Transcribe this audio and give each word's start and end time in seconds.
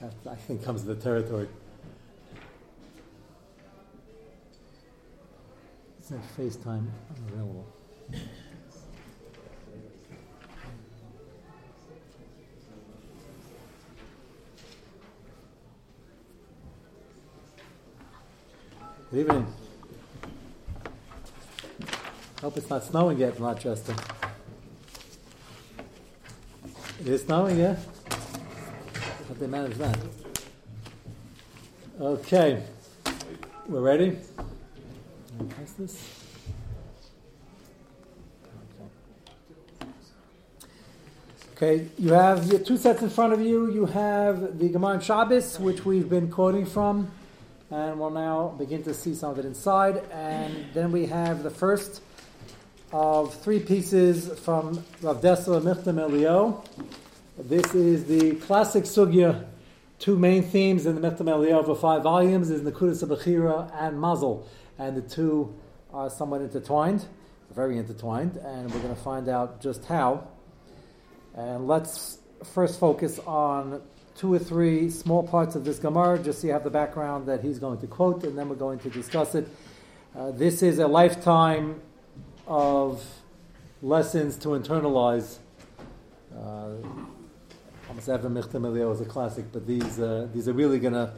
That, 0.00 0.14
I 0.30 0.34
think 0.34 0.64
comes 0.64 0.84
with 0.84 0.96
the 0.96 1.02
territory. 1.02 1.46
Is 6.00 6.08
that 6.08 6.20
FaceTime 6.38 6.86
unavailable? 7.14 7.66
Good 19.10 19.20
evening. 19.20 19.46
Hope 22.40 22.56
it's 22.56 22.70
not 22.70 22.84
snowing 22.84 23.18
yet 23.18 23.36
in 23.36 23.42
Rochester. 23.42 23.94
It 27.00 27.08
is 27.08 27.22
snowing, 27.22 27.58
yeah? 27.58 27.76
They 29.40 29.46
manage 29.46 29.78
that? 29.78 29.98
Okay. 31.98 32.62
We're 33.66 33.80
ready? 33.80 34.18
This. 35.78 36.26
Okay, 41.56 41.86
you 41.96 42.12
have 42.12 42.44
your 42.48 42.60
two 42.60 42.76
sets 42.76 43.00
in 43.00 43.08
front 43.08 43.32
of 43.32 43.40
you. 43.40 43.72
You 43.72 43.86
have 43.86 44.58
the 44.58 44.68
Gemara 44.68 44.96
and 44.96 45.02
Shabbos, 45.02 45.58
which 45.58 45.86
we've 45.86 46.10
been 46.10 46.30
quoting 46.30 46.66
from, 46.66 47.10
and 47.70 47.98
we'll 47.98 48.10
now 48.10 48.48
begin 48.58 48.82
to 48.82 48.92
see 48.92 49.14
some 49.14 49.30
of 49.30 49.38
it 49.38 49.46
inside. 49.46 50.02
And 50.12 50.66
then 50.74 50.92
we 50.92 51.06
have 51.06 51.42
the 51.42 51.50
first 51.50 52.02
of 52.92 53.32
three 53.36 53.60
pieces 53.60 54.38
from 54.40 54.84
Rav 55.00 55.22
Dessler 55.22 55.62
Michtam 55.62 55.98
Elio. 55.98 56.62
This 57.42 57.74
is 57.74 58.04
the 58.04 58.34
classic 58.34 58.84
sugya. 58.84 59.46
Two 59.98 60.18
main 60.18 60.42
themes 60.42 60.84
in 60.84 61.00
the 61.00 61.00
Michtam 61.00 61.26
Elio 61.26 61.62
for 61.62 61.74
five 61.74 62.02
volumes 62.02 62.50
is 62.50 62.60
Nakudas 62.60 63.02
Bechira 63.02 63.72
and 63.80 63.98
Mazel, 63.98 64.46
and 64.78 64.94
the 64.94 65.00
two 65.00 65.54
are 65.90 66.10
somewhat 66.10 66.42
intertwined, 66.42 67.06
very 67.54 67.78
intertwined, 67.78 68.36
and 68.36 68.70
we're 68.70 68.80
going 68.80 68.94
to 68.94 69.00
find 69.00 69.26
out 69.26 69.62
just 69.62 69.86
how. 69.86 70.28
And 71.34 71.66
let's 71.66 72.18
first 72.44 72.78
focus 72.78 73.18
on 73.26 73.80
two 74.16 74.34
or 74.34 74.38
three 74.38 74.90
small 74.90 75.26
parts 75.26 75.54
of 75.54 75.64
this 75.64 75.78
Gemara, 75.78 76.18
just 76.18 76.42
so 76.42 76.46
you 76.46 76.52
have 76.52 76.64
the 76.64 76.68
background 76.70 77.26
that 77.28 77.42
he's 77.42 77.58
going 77.58 77.80
to 77.80 77.86
quote, 77.86 78.22
and 78.24 78.36
then 78.36 78.50
we're 78.50 78.54
going 78.54 78.80
to 78.80 78.90
discuss 78.90 79.34
it. 79.34 79.48
Uh, 80.14 80.30
this 80.32 80.62
is 80.62 80.78
a 80.78 80.86
lifetime 80.86 81.80
of 82.46 83.02
lessons 83.80 84.36
to 84.36 84.48
internalize. 84.48 85.38
Uh, 86.36 86.72
Ever 87.90 88.30
Michtam 88.30 88.92
is 88.92 89.00
a 89.00 89.04
classic, 89.04 89.46
but 89.52 89.66
these 89.66 90.00
uh, 90.00 90.28
these 90.32 90.48
are 90.48 90.52
really 90.52 90.78
gonna. 90.78 91.12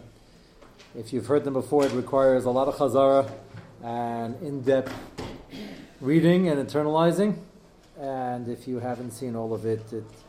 If 0.97 1.13
you've 1.13 1.27
heard 1.27 1.45
them 1.45 1.55
before, 1.55 1.87
it 1.87 1.93
requires 1.93 2.45
a 2.45 2.51
lot 2.51 2.69
of 2.69 2.75
chazara 2.75 3.31
and 3.83 4.41
in-depth 4.43 4.93
reading 6.01 6.49
and 6.49 6.67
internalizing 6.67 7.39
and 8.03 8.49
if 8.49 8.67
you 8.67 8.81
haven't 8.81 9.13
seen 9.13 9.37
all 9.37 9.55
of 9.55 9.65
it, 9.65 9.81
it's 9.93 10.25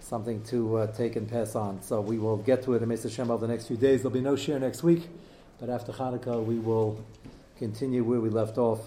something 0.00 0.42
to 0.44 0.76
uh, 0.76 0.86
take 0.92 1.16
and 1.16 1.28
pass 1.28 1.56
on. 1.56 1.82
So 1.82 2.00
we 2.00 2.18
will 2.18 2.36
get 2.36 2.62
to 2.64 2.74
it 2.74 2.82
in 2.82 2.88
Mesa 2.88 3.10
Shem 3.10 3.30
over 3.30 3.44
the 3.44 3.52
next 3.52 3.66
few 3.66 3.76
days. 3.76 4.02
There'll 4.02 4.14
be 4.14 4.20
no 4.20 4.36
share 4.36 4.58
next 4.60 4.82
week, 4.84 5.08
but 5.58 5.68
after 5.68 5.92
Hanukkah 5.92 6.44
we 6.44 6.58
will 6.58 7.04
continue 7.58 8.04
where 8.04 8.20
we 8.20 8.30
left 8.30 8.56
off. 8.56 8.80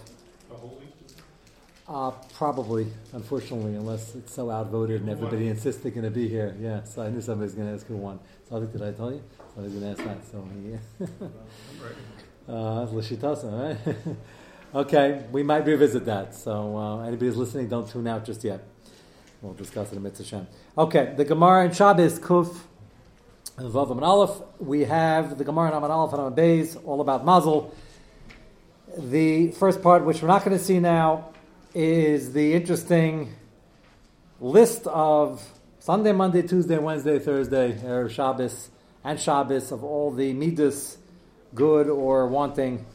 Uh, 1.90 2.12
probably, 2.36 2.86
unfortunately, 3.14 3.74
unless 3.74 4.14
it's 4.14 4.36
so 4.36 4.52
outvoted 4.52 5.02
and 5.02 5.10
everybody 5.10 5.48
insists 5.48 5.82
they're 5.82 5.92
going 5.92 6.04
to 6.04 6.12
be 6.12 6.28
here. 6.28 6.56
Yeah, 6.60 6.84
so 6.84 7.02
I 7.02 7.10
knew 7.10 7.20
somebody 7.20 7.46
was 7.46 7.56
going 7.56 7.68
to 7.68 7.74
ask 7.74 7.88
who 7.88 7.98
won. 7.98 8.20
So 8.48 8.60
did 8.64 8.80
I 8.84 8.92
tell 8.92 9.12
you? 9.12 9.24
Somebody's 9.56 9.80
going 9.80 9.96
to 9.96 10.02
ask 10.02 10.08
that. 10.08 10.32
So 10.32 10.48
yeah. 10.70 11.08
uh, 12.54 12.86
right? 13.50 13.78
Okay, 14.72 15.24
we 15.32 15.42
might 15.42 15.66
revisit 15.66 16.06
that. 16.06 16.36
So 16.36 16.78
uh, 16.78 17.00
anybody 17.02 17.26
who's 17.26 17.38
listening, 17.38 17.70
don't 17.70 17.90
tune 17.90 18.06
out 18.06 18.24
just 18.24 18.44
yet. 18.44 18.64
We'll 19.42 19.56
discuss 19.56 19.92
it 19.92 19.96
in 19.96 20.04
Mitzvah 20.04 20.26
Shem. 20.26 20.48
Okay, 20.78 21.16
the 21.18 21.26
Gemara 21.26 21.66
and 21.66 21.76
Shabbos, 21.76 22.20
Kuf, 22.20 22.56
and 23.58 23.74
Vav 23.74 23.90
and 23.90 24.04
Aleph. 24.04 24.40
We 24.60 24.82
have 24.82 25.40
the 25.40 25.44
Gemara 25.44 25.70
in 25.70 25.74
Amad 25.74 25.90
Aleph 25.90 26.14
and 26.14 26.22
Amad 26.22 26.38
Beis, 26.38 26.80
all 26.86 27.02
about 27.02 27.26
Mazel. 27.26 27.74
The 28.96 29.50
first 29.54 29.82
part, 29.82 30.06
which 30.06 30.22
we're 30.22 30.28
not 30.28 30.46
going 30.46 30.56
to 30.56 30.64
see 30.64 30.80
now, 30.80 31.30
is 31.74 32.34
the 32.34 32.54
interesting 32.54 33.34
list 34.40 34.88
of 34.88 35.44
Sunday, 35.80 36.12
Monday, 36.12 36.42
Tuesday, 36.42 36.78
Wednesday, 36.78 37.20
Thursday, 37.20 37.74
Erev 37.74 38.10
Shabbos, 38.10 38.70
and 39.04 39.20
Shabbos 39.20 39.72
of 39.72 39.84
all 39.84 40.12
the 40.12 40.34
midas, 40.34 40.98
good 41.54 41.88
or 41.88 42.28
wanting 42.28 42.86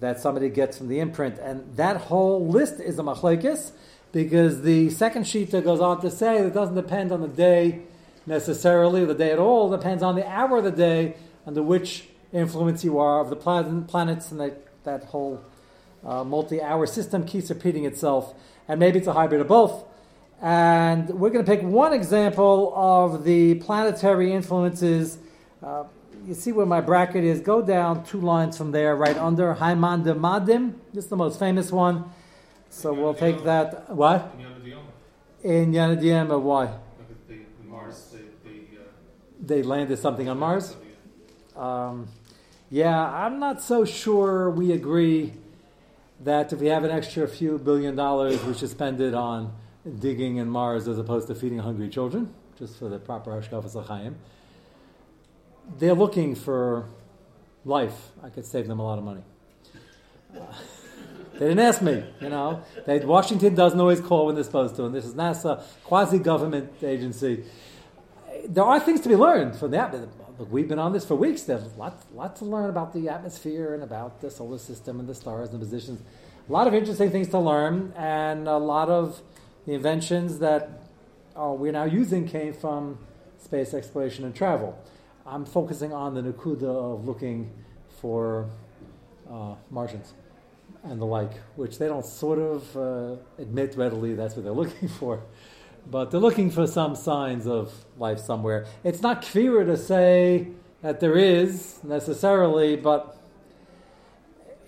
that 0.00 0.20
somebody 0.20 0.48
gets 0.48 0.78
from 0.78 0.88
the 0.88 0.98
imprint. 0.98 1.38
And 1.38 1.76
that 1.76 1.96
whole 1.96 2.46
list 2.46 2.80
is 2.80 2.98
a 2.98 3.02
machlekes 3.02 3.72
because 4.12 4.62
the 4.62 4.90
second 4.90 5.24
shita 5.24 5.62
goes 5.62 5.80
on 5.80 6.00
to 6.00 6.10
say 6.10 6.38
it 6.38 6.54
doesn't 6.54 6.74
depend 6.74 7.12
on 7.12 7.20
the 7.20 7.28
day 7.28 7.82
necessarily, 8.26 9.04
the 9.04 9.14
day 9.14 9.30
at 9.30 9.38
all. 9.38 9.72
It 9.72 9.78
depends 9.78 10.02
on 10.02 10.16
the 10.16 10.26
hour 10.26 10.58
of 10.58 10.64
the 10.64 10.72
day 10.72 11.16
under 11.46 11.62
which 11.62 12.08
influence 12.32 12.82
you 12.82 12.98
are 12.98 13.20
of 13.20 13.30
the 13.30 13.36
planets 13.36 14.30
and 14.30 14.40
that, 14.40 14.84
that 14.84 15.04
whole 15.04 15.42
uh, 16.04 16.24
multi-hour 16.24 16.86
system 16.86 17.24
keeps 17.24 17.50
repeating 17.50 17.84
itself. 17.84 18.34
And 18.68 18.78
maybe 18.80 18.98
it's 18.98 19.08
a 19.08 19.12
hybrid 19.12 19.40
of 19.40 19.48
both. 19.48 19.84
And 20.40 21.08
we're 21.10 21.30
going 21.30 21.44
to 21.44 21.50
pick 21.50 21.62
one 21.62 21.92
example 21.92 22.72
of 22.74 23.24
the 23.24 23.54
planetary 23.56 24.32
influences. 24.32 25.18
Uh, 25.62 25.84
you 26.26 26.34
see 26.34 26.52
where 26.52 26.66
my 26.66 26.80
bracket 26.80 27.24
is. 27.24 27.40
Go 27.40 27.62
down 27.62 28.04
two 28.04 28.20
lines 28.20 28.56
from 28.56 28.72
there, 28.72 28.96
right 28.96 29.16
under 29.16 29.54
Haimanda 29.54 30.18
Madim. 30.18 30.74
This 30.92 31.04
is 31.04 31.10
the 31.10 31.16
most 31.16 31.38
famous 31.38 31.70
one. 31.70 32.04
So 32.70 32.92
we'll 32.92 33.14
take 33.14 33.44
that. 33.44 33.90
What? 33.90 34.34
In 35.42 35.72
Yanadiyama, 35.72 36.40
why? 36.40 36.66
They 39.40 39.62
landed 39.62 39.98
something 39.98 40.28
on 40.28 40.38
Mars? 40.38 40.76
Um, 41.56 42.08
yeah, 42.70 42.98
I'm 43.12 43.38
not 43.38 43.60
so 43.60 43.84
sure 43.84 44.50
we 44.50 44.72
agree 44.72 45.34
that 46.24 46.52
if 46.52 46.60
we 46.60 46.66
have 46.68 46.84
an 46.84 46.90
extra 46.90 47.26
few 47.26 47.58
billion 47.58 47.96
dollars, 47.96 48.42
we 48.44 48.54
should 48.54 48.70
spend 48.70 49.00
it 49.00 49.14
on 49.14 49.52
digging 49.98 50.36
in 50.36 50.48
Mars 50.48 50.88
as 50.88 50.98
opposed 50.98 51.26
to 51.28 51.34
feeding 51.34 51.58
hungry 51.58 51.88
children, 51.88 52.32
just 52.58 52.78
for 52.78 52.88
the 52.88 52.98
proper 52.98 53.30
Hashkafas 53.30 53.74
L'chaim 53.74 54.16
they're 55.78 55.94
looking 55.94 56.34
for 56.34 56.86
life. 57.64 58.10
I 58.22 58.28
could 58.28 58.46
save 58.46 58.66
them 58.66 58.80
a 58.80 58.84
lot 58.84 58.98
of 58.98 59.04
money. 59.04 59.22
Uh, 60.34 60.40
they 61.34 61.48
didn't 61.48 61.60
ask 61.60 61.82
me, 61.82 62.04
you 62.20 62.28
know. 62.28 62.62
They, 62.86 63.00
Washington 63.00 63.54
doesn't 63.54 63.78
always 63.78 64.00
call 64.00 64.26
when 64.26 64.34
they're 64.34 64.44
supposed 64.44 64.76
to, 64.76 64.84
and 64.84 64.94
this 64.94 65.04
is 65.04 65.14
NASA, 65.14 65.62
quasi-government 65.84 66.82
agency. 66.82 67.44
There 68.48 68.64
are 68.64 68.80
things 68.80 69.00
to 69.02 69.08
be 69.08 69.16
learned 69.16 69.56
from 69.56 69.70
that. 69.72 69.94
Look, 70.42 70.50
we've 70.50 70.66
been 70.66 70.80
on 70.80 70.92
this 70.92 71.04
for 71.04 71.14
weeks. 71.14 71.42
There's 71.42 71.62
lots, 71.76 72.04
lots 72.12 72.40
to 72.40 72.44
learn 72.44 72.68
about 72.68 72.92
the 72.92 73.08
atmosphere 73.08 73.74
and 73.74 73.82
about 73.84 74.20
the 74.20 74.28
solar 74.28 74.58
system 74.58 74.98
and 74.98 75.08
the 75.08 75.14
stars 75.14 75.50
and 75.50 75.60
the 75.60 75.64
positions. 75.64 76.02
A 76.48 76.52
lot 76.52 76.66
of 76.66 76.74
interesting 76.74 77.12
things 77.12 77.28
to 77.28 77.38
learn, 77.38 77.92
and 77.96 78.48
a 78.48 78.56
lot 78.56 78.88
of 78.88 79.22
the 79.66 79.74
inventions 79.74 80.40
that 80.40 80.68
uh, 81.40 81.54
we're 81.56 81.70
now 81.70 81.84
using 81.84 82.26
came 82.26 82.54
from 82.54 82.98
space 83.40 83.72
exploration 83.72 84.24
and 84.24 84.34
travel. 84.34 84.76
I'm 85.24 85.44
focusing 85.44 85.92
on 85.92 86.14
the 86.14 86.22
Nakuda 86.22 86.64
of 86.64 87.06
looking 87.06 87.48
for 88.00 88.48
uh, 89.30 89.54
Martians 89.70 90.12
and 90.82 91.00
the 91.00 91.06
like, 91.06 91.34
which 91.54 91.78
they 91.78 91.86
don't 91.86 92.04
sort 92.04 92.40
of 92.40 92.76
uh, 92.76 93.14
admit 93.38 93.76
readily 93.76 94.14
that's 94.14 94.34
what 94.34 94.42
they're 94.42 94.52
looking 94.64 94.88
for. 94.88 95.22
But 95.90 96.10
they're 96.10 96.20
looking 96.20 96.50
for 96.50 96.66
some 96.66 96.96
signs 96.96 97.46
of 97.46 97.72
life 97.98 98.18
somewhere. 98.18 98.66
It's 98.84 99.02
not 99.02 99.22
clear 99.22 99.64
to 99.64 99.76
say 99.76 100.48
that 100.80 101.00
there 101.00 101.16
is 101.16 101.78
necessarily, 101.84 102.76
but 102.76 103.16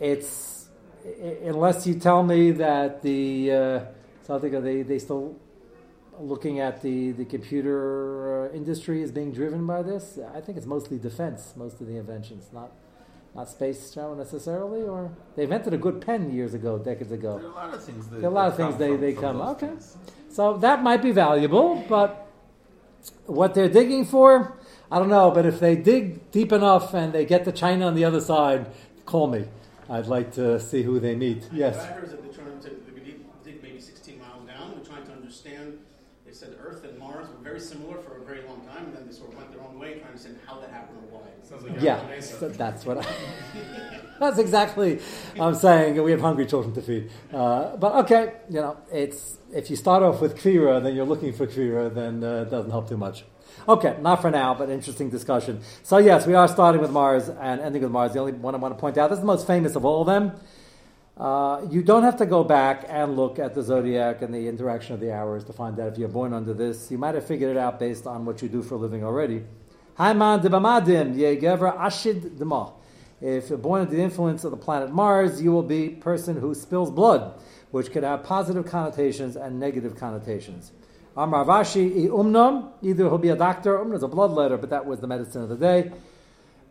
it's 0.01 0.69
unless 1.43 1.87
you 1.87 1.95
tell 1.95 2.23
me 2.23 2.51
that 2.53 3.03
the 3.03 3.53
uh, 3.53 3.81
something 4.23 4.63
they 4.63 4.83
they 4.83 4.99
still 4.99 5.37
looking 6.21 6.61
at 6.61 6.83
the, 6.83 7.13
the 7.13 7.25
computer 7.25 8.47
uh, 8.47 8.55
industry 8.55 9.03
is 9.03 9.11
being 9.11 9.33
driven 9.33 9.67
by 9.67 9.83
this? 9.83 10.19
I 10.35 10.41
think 10.41 10.57
it's 10.57 10.67
mostly 10.67 10.99
defense, 10.99 11.55
most 11.57 11.81
of 11.81 11.87
the 11.87 11.97
inventions, 11.97 12.51
not 12.53 12.71
not 13.35 13.49
space 13.49 13.93
travel 13.93 14.15
necessarily, 14.15 14.83
or 14.83 15.11
they 15.37 15.43
invented 15.43 15.75
a 15.75 15.79
good 15.79 16.01
pen 16.01 16.33
years 16.33 16.55
ago, 16.55 16.79
decades 16.79 17.13
ago. 17.13 17.39
There 17.39 17.49
are 17.49 17.51
a 17.51 17.55
lot 17.55 17.75
of 17.75 17.85
things. 17.85 18.07
That, 18.09 18.21
there 18.21 18.31
are 18.31 18.33
a 18.33 18.35
lot 18.35 18.49
of 18.49 18.57
things 18.57 18.77
they, 18.77 18.97
they 18.97 19.13
come. 19.13 19.41
Okay, 19.41 19.69
things. 19.69 19.97
so 20.31 20.57
that 20.59 20.83
might 20.83 21.03
be 21.03 21.11
valuable, 21.11 21.85
but 21.89 22.29
what 23.27 23.55
they're 23.55 23.69
digging 23.69 24.05
for, 24.05 24.57
I 24.91 24.99
don't 24.99 25.11
know. 25.11 25.31
But 25.31 25.47
if 25.47 25.59
they 25.59 25.75
dig 25.75 26.31
deep 26.31 26.53
enough 26.53 26.95
and 26.95 27.13
they 27.13 27.25
get 27.25 27.45
to 27.45 27.53
China 27.53 27.87
on 27.87 27.95
the 27.95 28.05
other 28.05 28.21
side, 28.21 28.67
call 29.05 29.27
me. 29.27 29.47
I'd 29.89 30.07
like 30.07 30.33
to 30.35 30.61
see 30.61 30.83
who 30.83 30.99
they 30.99 31.15
meet. 31.15 31.49
Yes. 31.53 31.77
Very 37.43 37.61
similar 37.61 37.99
for 37.99 38.17
a 38.17 38.25
very 38.25 38.43
long 38.49 38.61
time, 38.67 38.87
and 38.87 38.97
then 38.97 39.07
they 39.07 39.13
sort 39.13 39.31
of 39.31 39.37
went 39.37 39.53
their 39.53 39.63
own 39.63 39.79
way, 39.79 39.91
trying 39.91 40.01
to 40.01 40.07
understand 40.09 40.39
how 40.47 40.61
that 40.61 40.71
happened 40.71 40.99
or 40.99 41.19
why. 41.19 41.71
Like 41.71 41.81
Yeah, 41.81 42.21
so 42.21 42.49
that's 42.49 42.85
what 42.85 42.99
I, 42.99 43.07
that's 44.19 44.39
exactly 44.39 45.01
I'm 45.39 45.55
saying. 45.55 46.03
We 46.03 46.11
have 46.11 46.21
hungry 46.21 46.47
children 46.47 46.75
to 46.75 46.83
feed. 46.83 47.11
Uh, 47.33 47.77
but 47.77 47.95
okay, 48.05 48.33
you 48.51 48.61
know, 48.61 48.77
it's 48.93 49.39
if 49.53 49.71
you 49.71 49.77
start 49.77 50.03
off 50.03 50.21
with 50.21 50.37
kvira, 50.37 50.83
then 50.83 50.97
you're 50.97 51.07
looking 51.07 51.33
for 51.33 51.47
kvira, 51.47 51.95
then 51.95 52.25
uh, 52.25 52.43
it 52.43 52.51
doesn't 52.51 52.71
help 52.71 52.89
too 52.89 52.97
much. 52.97 53.25
Okay, 53.69 53.97
not 54.01 54.21
for 54.21 54.31
now, 54.31 54.55
but 54.55 54.69
interesting 54.69 55.11
discussion. 55.11 55.61
So 55.85 55.99
yes, 55.99 56.27
we 56.27 56.35
are 56.35 56.49
starting 56.49 56.81
with 56.81 56.91
Mars 56.91 57.29
and 57.29 57.61
ending 57.61 57.83
with 57.83 57.93
Mars. 57.93 58.13
The 58.13 58.19
only 58.19 58.33
one 58.33 58.55
I 58.55 58.59
want 58.59 58.75
to 58.75 58.81
point 58.81 58.99
out, 58.99 59.11
this 59.11 59.19
is 59.19 59.21
the 59.21 59.27
most 59.27 59.47
famous 59.47 59.77
of 59.77 59.85
all 59.85 60.01
of 60.01 60.07
them. 60.09 60.33
Uh, 61.17 61.65
you 61.71 61.81
don't 61.81 62.03
have 62.03 62.17
to 62.17 62.27
go 62.27 62.43
back 62.43 62.85
and 62.89 63.15
look 63.15 63.39
at 63.39 63.55
the 63.55 63.63
zodiac 63.63 64.23
and 64.23 64.35
the 64.35 64.49
interaction 64.49 64.95
of 64.95 65.01
the 65.01 65.15
hours 65.15 65.45
to 65.45 65.53
find 65.53 65.79
out 65.79 65.93
if 65.93 65.99
you're 65.99 66.09
born 66.09 66.33
under 66.33 66.53
this. 66.53 66.91
You 66.91 66.99
might 66.99 67.15
have 67.15 67.25
figured 67.25 67.57
it 67.57 67.59
out 67.59 67.79
based 67.79 68.07
on 68.07 68.25
what 68.25 68.43
you 68.43 68.49
do 68.49 68.63
for 68.63 68.75
a 68.75 68.79
living 68.79 69.05
already. 69.05 69.45
If 69.97 70.17
you're 73.49 73.59
born 73.59 73.83
under 73.83 73.95
the 73.95 74.03
influence 74.03 74.43
of 74.43 74.51
the 74.51 74.57
planet 74.57 74.93
Mars, 74.93 75.41
you 75.41 75.53
will 75.53 75.63
be 75.63 75.85
a 75.85 75.91
person 75.91 76.41
who 76.41 76.53
spills 76.53 76.91
blood, 76.91 77.41
which 77.71 77.93
could 77.93 78.03
have 78.03 78.25
positive 78.25 78.67
connotations 78.67 79.37
and 79.37 79.61
negative 79.61 79.97
connotations. 79.97 80.73
Amar 81.17 81.45
Vashi, 81.45 82.09
umnam, 82.09 82.73
either 82.83 83.05
he'll 83.05 83.19
be 83.19 83.29
a 83.29 83.37
doctor, 83.37 83.79
umnam 83.79 83.95
is 83.95 84.03
a 84.03 84.09
bloodletter, 84.09 84.61
but 84.61 84.71
that 84.71 84.85
was 84.85 84.99
the 84.99 85.07
medicine 85.07 85.45
of 85.45 85.49
the 85.49 85.57
day. 85.57 85.93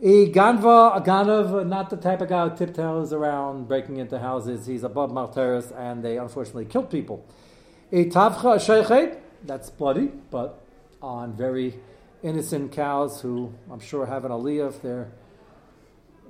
E 0.01 0.31
ganva, 0.31 0.97
a 0.97 1.65
not 1.65 1.89
the 1.89 1.97
type 1.97 2.21
of 2.21 2.29
guy 2.29 2.49
who 2.49 2.57
tiptoes 2.57 3.13
around 3.13 3.67
breaking 3.67 3.97
into 3.97 4.19
houses. 4.19 4.65
He's 4.65 4.83
above 4.83 5.11
Malteris, 5.11 5.71
and 5.77 6.03
they 6.03 6.17
unfortunately 6.17 6.65
killed 6.65 6.89
people. 6.89 7.25
E 7.91 8.05
tavcha, 8.05 8.57
sheichet, 8.57 9.19
that's 9.43 9.69
bloody, 9.69 10.07
but 10.29 10.61
on 11.01 11.33
very 11.33 11.79
innocent 12.21 12.71
cows 12.71 13.21
who 13.21 13.53
I'm 13.71 13.79
sure 13.79 14.05
have 14.05 14.25
an 14.25 14.31
aliyah 14.31 14.69
if 14.69 14.81
their, 14.81 15.11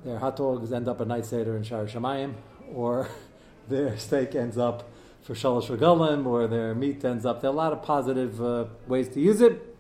their 0.03 0.19
hot 0.19 0.35
dogs 0.35 0.71
end 0.71 0.87
up 0.87 0.99
a 0.99 1.05
night 1.05 1.25
seder 1.25 1.55
in 1.55 1.63
Shar 1.63 1.85
Shemayim, 1.85 2.33
or 2.73 3.07
their 3.69 3.97
steak 3.97 4.35
ends 4.35 4.57
up 4.57 4.89
for 5.21 5.33
Shalosh 5.33 5.75
Regalim, 5.75 6.25
or 6.25 6.47
their 6.47 6.75
meat 6.75 7.03
ends 7.05 7.25
up. 7.25 7.41
There 7.41 7.49
are 7.49 7.53
a 7.53 7.55
lot 7.55 7.71
of 7.71 7.81
positive 7.81 8.43
uh, 8.43 8.65
ways 8.87 9.09
to 9.09 9.21
use 9.21 9.41
it. 9.41 9.77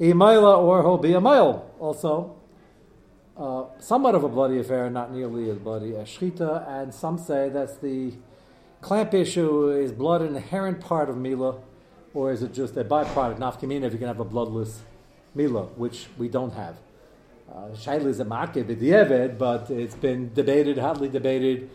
E 0.00 0.12
maila, 0.12 0.58
or 0.58 0.82
he'll 0.82 0.98
be 0.98 1.12
a 1.12 1.20
mile 1.20 1.70
also 1.78 2.36
uh, 3.36 3.64
somewhat 3.78 4.14
of 4.14 4.24
a 4.24 4.28
bloody 4.28 4.58
affair, 4.58 4.88
not 4.90 5.12
nearly 5.12 5.50
as 5.50 5.58
bloody 5.58 5.96
as 5.96 6.08
Shchita, 6.08 6.68
and 6.68 6.94
some 6.94 7.18
say 7.18 7.48
that's 7.48 7.76
the 7.76 8.12
clamp 8.80 9.14
issue 9.14 9.70
is 9.70 9.92
blood 9.92 10.22
an 10.22 10.36
inherent 10.36 10.80
part 10.80 11.08
of 11.08 11.16
Mila, 11.16 11.56
or 12.12 12.32
is 12.32 12.42
it 12.42 12.52
just 12.52 12.76
a 12.76 12.84
byproduct, 12.84 13.38
nafkamina, 13.38 13.84
if 13.84 13.92
you 13.92 13.98
can 13.98 14.08
have 14.08 14.20
a 14.20 14.24
bloodless 14.24 14.82
Mila, 15.34 15.64
which 15.76 16.06
we 16.16 16.28
don't 16.28 16.52
have. 16.52 16.76
Uh, 17.52 17.68
Shaila 17.74 18.06
is 18.06 18.20
a 18.20 18.24
makeh 18.24 19.38
but 19.38 19.70
it's 19.70 19.94
been 19.94 20.32
debated, 20.32 20.78
hotly 20.78 21.08
debated 21.08 21.70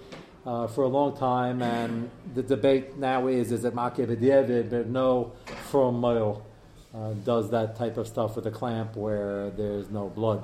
uh, 0.46 0.68
for 0.68 0.84
a 0.84 0.88
long 0.88 1.16
time, 1.16 1.62
and 1.62 2.10
the 2.34 2.42
debate 2.42 2.98
now 2.98 3.28
is 3.28 3.52
is 3.52 3.66
it 3.66 3.76
makeh 3.76 4.70
but 4.70 4.88
no 4.88 5.34
from 5.70 6.04
uh, 6.06 7.14
does 7.24 7.52
that 7.52 7.76
type 7.76 7.98
of 7.98 8.08
stuff 8.08 8.36
with 8.36 8.48
a 8.48 8.52
clamp 8.52 8.96
where 8.96 9.52
there's 9.52 9.90
no 9.90 10.08
blood. 10.10 10.44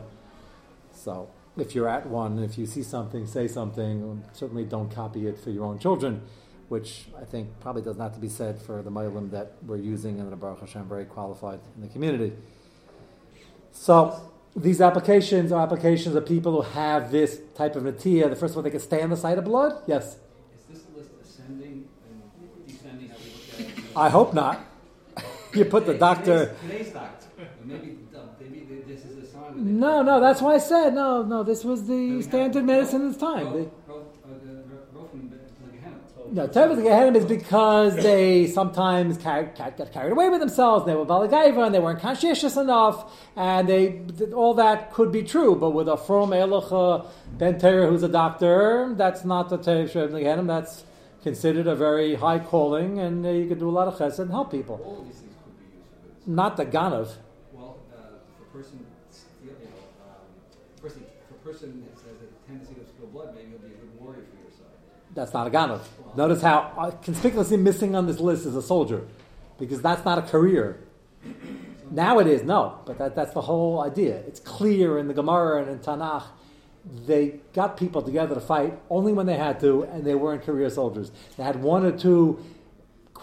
So 0.96 1.30
if 1.58 1.76
you're 1.76 1.88
at 1.88 2.08
one, 2.08 2.40
if 2.40 2.58
you 2.58 2.66
see 2.66 2.84
something, 2.84 3.28
say 3.28 3.48
something. 3.48 4.04
Um, 4.04 4.24
certainly 4.34 4.64
don't 4.64 4.90
copy 4.90 5.28
it 5.28 5.40
for 5.40 5.50
your 5.52 5.66
own 5.66 5.80
children, 5.80 6.22
which 6.70 7.06
I 7.20 7.26
think 7.26 7.60
probably 7.60 7.82
does 7.82 7.98
not 7.98 8.06
have 8.06 8.14
to 8.14 8.20
be 8.20 8.30
said 8.30 8.62
for 8.62 8.82
the 8.82 8.92
Moilim 8.92 9.32
that 9.32 9.54
we're 9.66 9.78
using 9.78 10.20
and 10.20 10.32
the 10.32 10.36
Baruch 10.36 10.62
Hashem 10.62 10.88
very 10.88 11.06
qualified 11.06 11.60
in 11.76 11.82
the 11.82 11.88
community. 11.88 12.34
So 13.72 14.32
these 14.56 14.82
applications 14.82 15.52
are 15.52 15.62
applications 15.62 16.16
of 16.16 16.26
people 16.26 16.62
who 16.62 16.72
have 16.72 17.12
this 17.12 17.40
type 17.56 17.76
of 17.76 17.84
natia. 17.84 18.30
The 18.30 18.36
first 18.36 18.56
one, 18.56 18.64
they 18.64 18.72
can 18.72 18.80
stay 18.80 19.02
on 19.02 19.10
the 19.10 19.18
side 19.18 19.38
of 19.38 19.46
blood. 19.46 19.84
Yes. 19.86 20.16
Is 20.16 20.80
this 20.80 20.84
list 20.96 21.12
ascending 21.22 21.88
and 22.10 22.68
descending? 22.68 23.12
I 23.96 24.10
hope 24.10 24.34
not. 24.34 24.66
you 25.54 25.66
put 25.66 25.86
the 25.86 25.94
doctor. 25.94 26.56
Today's, 26.62 26.88
today's 26.88 26.94
doctor. 26.94 27.28
Maybe 27.66 27.98
no, 29.56 30.02
no, 30.02 30.20
that's 30.20 30.42
why 30.42 30.56
I 30.56 30.58
said 30.58 30.94
no, 30.94 31.24
no. 31.24 31.44
This 31.44 31.64
was 31.64 31.88
the 31.88 32.22
standard 32.22 32.66
medicine 32.66 33.08
at 33.10 33.20
the 33.20 33.20
time. 33.20 33.54
The, 33.54 33.70
no, 36.32 36.48
Tevis 36.48 36.80
Gehenim 36.80 37.16
is 37.16 37.26
because 37.26 37.96
they 37.96 38.48
sometimes 38.48 39.18
got 39.18 39.56
carried 39.94 40.12
away 40.12 40.28
with 40.30 40.40
themselves. 40.40 40.86
They 40.86 40.96
were 40.96 41.06
balagaiva 41.06 41.68
and 41.68 41.74
they 41.74 41.80
weren't 41.80 42.02
conscientious 42.02 42.58
enough, 42.58 43.14
and 43.36 43.70
they 43.70 44.02
all 44.34 44.54
that 44.56 44.92
could 44.92 45.12
be 45.12 45.24
true. 45.24 45.56
But 45.56 45.70
with 45.72 45.88
a 45.88 45.98
from 45.98 46.32
Elocha 46.32 47.08
Ben 47.38 47.58
Terah, 47.60 47.88
who's 47.88 48.04
a 48.04 48.10
doctor, 48.10 48.94
that's 48.98 49.24
not 49.24 49.50
the 49.50 49.58
Tevis 49.58 49.94
Gehenim. 49.94 50.48
That's 50.48 50.84
considered 51.24 51.68
a 51.68 51.76
very 51.76 52.16
high 52.16 52.40
calling, 52.40 53.00
and 53.00 53.26
uh, 53.26 53.30
you 53.30 53.48
can 53.48 53.58
do 53.60 53.70
a 53.70 53.72
lot 53.72 53.88
of 53.88 53.96
chesed 53.96 54.20
and 54.20 54.32
help 54.32 54.52
people. 54.52 55.08
Not 56.26 56.58
the 56.58 56.66
ganav. 56.66 57.14
Well, 58.56 58.64
uh, 58.64 60.14
the 60.76 60.82
person 60.82 61.06
person 61.44 61.86
has 61.94 62.02
a 62.06 62.48
tendency 62.48 62.74
to 62.74 62.86
spill 62.88 63.08
blood, 63.08 63.36
maybe 63.36 63.50
he'll 63.50 63.60
be 63.60 63.68
a 63.68 63.78
good 63.78 64.00
warrior 64.00 64.24
for 64.24 64.42
your 64.42 64.52
side. 64.52 64.66
That's 65.14 65.34
not 65.34 65.46
a 65.46 65.50
Ganav. 65.52 65.82
Notice 66.16 66.42
how 66.42 66.74
uh, 66.78 66.92
conspicuously 66.92 67.58
missing 67.58 67.96
on 67.96 68.08
this 68.08 68.20
list 68.20 68.46
is 68.46 68.56
a 68.56 68.62
soldier, 68.62 69.06
because 69.60 69.82
that's 69.82 70.04
not 70.06 70.18
a 70.18 70.22
career. 70.22 70.80
now 71.92 72.20
it 72.20 72.28
is, 72.28 72.44
no, 72.44 72.80
but 72.86 72.98
that, 72.98 73.16
that's 73.16 73.34
the 73.34 73.42
whole 73.42 73.82
idea. 73.82 74.16
It's 74.28 74.40
clear 74.40 74.98
in 74.98 75.08
the 75.08 75.14
Gemara 75.14 75.62
and 75.62 75.72
in 75.72 75.80
Tanakh. 75.80 76.24
They 77.06 77.40
got 77.54 77.78
people 77.78 78.02
together 78.02 78.36
to 78.36 78.42
fight 78.42 78.80
only 78.90 79.12
when 79.12 79.26
they 79.26 79.38
had 79.38 79.60
to, 79.60 79.84
and 79.84 80.06
they 80.06 80.16
weren't 80.16 80.44
career 80.44 80.70
soldiers. 80.70 81.12
They 81.36 81.44
had 81.44 81.62
one 81.62 81.86
or 81.86 81.92
two 81.92 82.44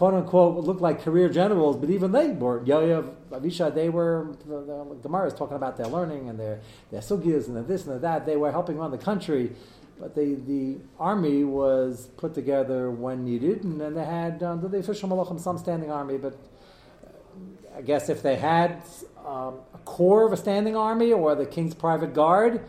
quote 0.02 0.14
unquote 0.14 0.64
looked 0.64 0.81
like 0.81 1.00
career 1.00 1.28
generals, 1.28 1.76
but 1.76 1.88
even 1.88 2.10
they 2.10 2.31
were 2.31 2.58
Yoav, 2.64 3.14
Avisha. 3.31 3.72
They 3.72 3.88
were 3.88 4.34
the, 4.44 4.96
Gemara 5.00 5.28
is 5.28 5.34
talking 5.34 5.56
about 5.56 5.76
their 5.76 5.87
learning 5.87 6.28
and 6.28 6.40
their 6.40 6.58
their 6.90 7.00
sugyas 7.00 7.46
and 7.46 7.54
their 7.54 7.62
this 7.62 7.82
and 7.84 7.93
their 7.93 7.99
that. 8.00 8.26
They 8.26 8.37
were 8.37 8.50
helping 8.50 8.78
run 8.78 8.90
the 8.90 8.99
country, 8.99 9.52
but 10.00 10.16
the 10.16 10.34
the 10.34 10.78
army 10.99 11.44
was 11.44 12.08
put 12.16 12.34
together 12.34 12.90
when 12.90 13.25
needed, 13.25 13.62
and 13.62 13.81
then 13.81 13.94
they 13.94 14.04
had 14.04 14.43
under 14.43 14.66
the 14.66 14.78
official 14.78 15.08
malachim 15.08 15.38
some 15.38 15.56
standing 15.56 15.93
army. 15.93 16.19
But 16.19 16.32
uh, 16.34 17.78
I 17.78 17.82
guess 17.82 18.08
if 18.08 18.25
they 18.25 18.34
had 18.34 18.82
um, 19.25 19.60
a 19.72 19.78
core 19.84 20.26
of 20.26 20.32
a 20.32 20.37
standing 20.37 20.75
army 20.75 21.12
or 21.12 21.37
the 21.37 21.46
king's 21.46 21.76
private 21.76 22.12
guard, 22.12 22.60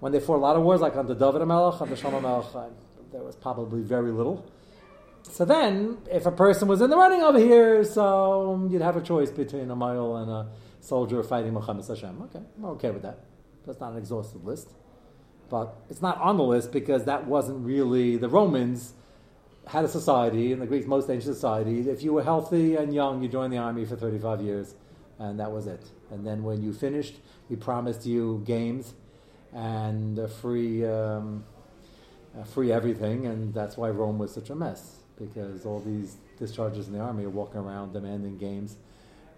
when 0.00 0.12
they 0.12 0.20
fought 0.20 0.36
a 0.36 0.44
lot 0.48 0.56
of 0.56 0.62
wars, 0.62 0.80
like 0.80 0.96
under 0.96 1.14
David 1.14 1.44
Melech, 1.44 1.82
under 1.82 1.96
Shlomo 1.96 2.22
Melech, 2.22 2.46
uh, 2.54 2.64
there 3.12 3.22
was 3.22 3.36
probably 3.36 3.82
very 3.82 4.10
little. 4.10 4.42
So 5.30 5.44
then, 5.44 5.98
if 6.10 6.26
a 6.26 6.32
person 6.32 6.68
was 6.68 6.80
in 6.80 6.90
the 6.90 6.96
running 6.96 7.22
over 7.22 7.38
here, 7.38 7.84
so 7.84 8.66
you'd 8.70 8.82
have 8.82 8.96
a 8.96 9.00
choice 9.00 9.30
between 9.30 9.70
a 9.70 9.76
mile 9.76 10.16
and 10.16 10.30
a 10.30 10.48
soldier 10.80 11.22
fighting 11.22 11.52
Muhammad 11.52 11.86
Hashem. 11.86 12.22
Okay, 12.22 12.40
I'm 12.56 12.64
okay 12.64 12.90
with 12.90 13.02
that. 13.02 13.24
That's 13.66 13.78
not 13.78 13.92
an 13.92 13.98
exhaustive 13.98 14.44
list. 14.44 14.70
But 15.50 15.76
it's 15.88 16.02
not 16.02 16.18
on 16.20 16.36
the 16.36 16.44
list 16.44 16.72
because 16.72 17.04
that 17.04 17.26
wasn't 17.26 17.64
really 17.64 18.16
the 18.16 18.28
Romans 18.28 18.94
had 19.66 19.84
a 19.84 19.88
society, 19.88 20.52
in 20.52 20.60
the 20.60 20.66
Greeks, 20.66 20.86
most 20.86 21.10
ancient 21.10 21.34
society. 21.34 21.90
If 21.90 22.02
you 22.02 22.14
were 22.14 22.24
healthy 22.24 22.76
and 22.76 22.94
young, 22.94 23.22
you 23.22 23.28
joined 23.28 23.52
the 23.52 23.58
army 23.58 23.84
for 23.84 23.96
35 23.96 24.40
years, 24.40 24.74
and 25.18 25.38
that 25.40 25.52
was 25.52 25.66
it. 25.66 25.84
And 26.10 26.26
then 26.26 26.42
when 26.42 26.62
you 26.62 26.72
finished, 26.72 27.16
we 27.50 27.56
promised 27.56 28.06
you 28.06 28.42
games 28.46 28.94
and 29.52 30.30
free, 30.40 30.86
um, 30.86 31.44
free 32.54 32.72
everything, 32.72 33.26
and 33.26 33.52
that's 33.52 33.76
why 33.76 33.90
Rome 33.90 34.18
was 34.18 34.32
such 34.32 34.48
a 34.48 34.54
mess 34.54 34.97
because 35.18 35.66
all 35.66 35.80
these 35.80 36.16
discharges 36.38 36.86
in 36.86 36.92
the 36.92 37.00
army 37.00 37.24
are 37.24 37.30
walking 37.30 37.60
around 37.60 37.92
demanding 37.92 38.38
games 38.38 38.76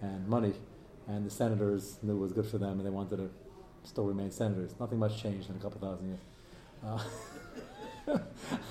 and 0.01 0.27
money, 0.29 0.53
and 1.09 1.27
the 1.27 1.31
senators 1.31 1.99
knew 2.03 2.17
it 2.17 2.21
was 2.21 2.33
good 2.33 2.47
for 2.47 2.59
them, 2.59 2.79
and 2.79 2.87
they 2.87 2.91
wanted 2.91 3.17
to 3.17 3.31
still 3.85 4.05
remain 4.05 4.31
senators. 4.31 4.75
Nothing 4.79 4.99
much 4.99 5.21
changed 5.23 5.51
in 5.51 5.57
a 5.57 5.59
couple 5.59 5.81
thousand 5.81 6.09
years. 6.09 6.21
Uh, 6.85 8.19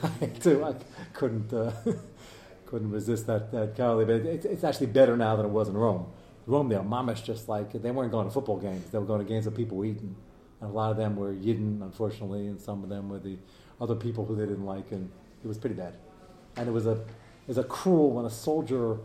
I 0.22 0.25
too, 0.28 0.63
I 0.63 0.75
couldn't 1.13 1.51
uh, 1.54 1.72
couldn't 2.66 2.92
resist 2.92 3.28
that 3.28 3.51
that 3.51 3.75
cowardly, 3.75 4.06
but 4.06 4.25
it, 4.25 4.46
it's 4.46 4.63
actually 4.63 4.88
better 4.88 5.18
now 5.18 5.36
than 5.36 5.46
it 5.46 5.50
was 5.50 5.70
in 5.70 5.78
Rome. 5.78 6.08
Rome, 6.46 6.68
they 6.70 6.78
were 6.78 7.13
just 7.13 7.48
like 7.48 7.72
they 7.74 7.92
weren't 7.92 8.12
going 8.12 8.25
to 8.25 8.32
football 8.32 8.58
games; 8.58 8.89
they 8.92 8.98
were 8.98 9.06
going 9.06 9.20
to 9.20 9.28
games 9.28 9.46
of 9.48 9.56
people 9.56 9.84
eating. 9.86 10.16
And 10.62 10.72
a 10.72 10.74
lot 10.74 10.92
of 10.92 10.98
them 10.98 11.16
were 11.16 11.32
Yidden, 11.32 11.82
unfortunately, 11.82 12.48
and 12.48 12.60
some 12.60 12.84
of 12.84 12.89
them 12.89 13.08
were 13.08 13.20
the 13.20 13.38
other 13.80 13.96
people 13.96 14.25
who 14.25 14.36
they 14.36 14.46
didn't 14.46 14.66
like, 14.66 14.92
and 14.92 15.10
it 15.42 15.48
was 15.48 15.58
pretty 15.58 15.75
bad 15.75 15.94
and 16.60 16.68
it 16.68 16.72
was 16.72 16.86
a 16.86 16.92
it 16.92 17.48
was 17.48 17.58
a 17.58 17.63
cruel 17.63 18.12
when 18.12 18.25
a 18.25 18.30
soldier 18.30 18.98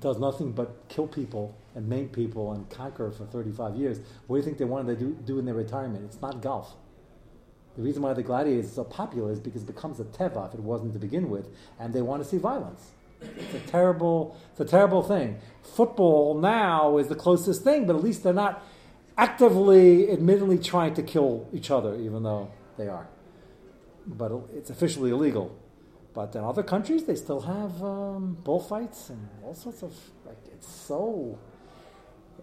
does 0.00 0.18
nothing 0.18 0.52
but 0.52 0.88
kill 0.88 1.06
people 1.06 1.54
and 1.74 1.86
maim 1.86 2.08
people 2.08 2.52
and 2.52 2.70
conquer 2.70 3.10
for 3.10 3.26
35 3.26 3.74
years. 3.74 3.98
What 4.26 4.36
do 4.36 4.40
you 4.40 4.44
think 4.44 4.58
they 4.58 4.64
wanted 4.64 4.98
to 4.98 5.04
do, 5.04 5.18
do 5.26 5.38
in 5.38 5.44
their 5.44 5.54
retirement? 5.54 6.04
It's 6.06 6.22
not 6.22 6.40
golf. 6.40 6.74
The 7.76 7.82
reason 7.82 8.02
why 8.02 8.14
the 8.14 8.22
gladiators 8.22 8.70
are 8.70 8.74
so 8.74 8.84
popular 8.84 9.32
is 9.32 9.40
because 9.40 9.62
it 9.62 9.66
becomes 9.66 10.00
a 10.00 10.04
teva 10.04 10.48
if 10.48 10.54
it 10.54 10.60
wasn't 10.60 10.92
to 10.94 10.98
begin 10.98 11.28
with, 11.28 11.48
and 11.78 11.92
they 11.92 12.00
want 12.00 12.22
to 12.22 12.28
see 12.28 12.38
violence. 12.38 12.92
It's 13.20 13.54
a 13.54 13.60
terrible, 13.60 14.36
it's 14.52 14.60
a 14.60 14.64
terrible 14.64 15.02
thing. 15.02 15.40
Football 15.62 16.38
now 16.38 16.98
is 16.98 17.08
the 17.08 17.16
closest 17.16 17.64
thing, 17.64 17.86
but 17.86 17.96
at 17.96 18.02
least 18.02 18.22
they're 18.22 18.32
not 18.32 18.62
actively, 19.18 20.10
admittedly 20.10 20.58
trying 20.58 20.94
to 20.94 21.02
kill 21.02 21.48
each 21.52 21.70
other, 21.70 21.96
even 21.96 22.22
though 22.22 22.50
they 22.78 22.88
are. 22.88 23.08
But 24.06 24.32
it's 24.54 24.70
officially 24.70 25.10
illegal. 25.10 25.58
But 26.14 26.34
in 26.36 26.44
other 26.44 26.62
countries, 26.62 27.04
they 27.04 27.16
still 27.16 27.40
have 27.40 27.82
um, 27.82 28.38
bullfights 28.44 29.10
and 29.10 29.28
all 29.42 29.54
sorts 29.54 29.82
of 29.82 29.92
like. 30.24 30.38
It's 30.52 30.68
so 30.68 31.38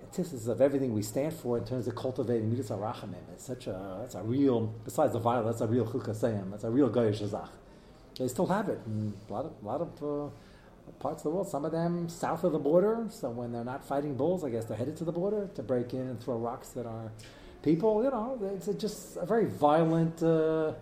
antithesis 0.04 0.48
of 0.48 0.60
everything 0.60 0.94
we 0.94 1.02
stand 1.02 1.34
for 1.34 1.58
in 1.58 1.64
terms 1.64 1.88
of 1.88 1.96
cultivating 1.96 2.50
midas 2.50 2.70
harachamim. 2.70 3.24
It's 3.34 3.46
such 3.46 3.68
a 3.68 4.00
that's 4.02 4.16
a 4.16 4.22
real 4.22 4.74
besides 4.84 5.14
the 5.14 5.20
violence, 5.20 5.60
that's 5.60 5.70
a 5.70 5.74
real 5.74 5.86
chukasayim. 5.86 6.52
That's 6.52 6.66
a 6.66 6.70
real 6.70 6.90
goyish 6.90 7.26
zach. 7.26 7.50
They 8.20 8.28
still 8.28 8.48
have 8.48 8.68
it 8.68 8.80
in 8.86 9.14
a 9.30 9.34
lot 9.34 9.46
of, 9.46 9.54
a 9.64 9.66
lot 9.66 9.82
of 9.82 10.04
uh, 10.04 10.32
parts 11.00 11.22
of 11.22 11.24
the 11.24 11.30
world. 11.30 11.48
Some 11.48 11.64
of 11.64 11.72
them 11.72 12.10
south 12.10 12.44
of 12.44 12.52
the 12.52 12.60
border. 12.60 13.08
So 13.10 13.30
when 13.30 13.54
they're 13.54 13.64
not 13.64 13.86
fighting 13.86 14.16
bulls, 14.16 14.44
I 14.44 14.50
guess 14.50 14.66
they're 14.66 14.78
headed 14.78 14.98
to 14.98 15.06
the 15.06 15.14
border 15.14 15.50
to 15.56 15.64
break 15.64 15.94
in 15.94 16.02
and 16.02 16.22
throw 16.22 16.36
rocks 16.36 16.70
that 16.70 16.86
are 16.86 17.12
people. 17.64 18.04
You 18.04 18.12
know, 18.12 18.38
it's 18.54 18.68
just 18.78 19.16
a 19.16 19.26
very 19.26 19.46
violent 19.46 20.22
uh, 20.22 20.74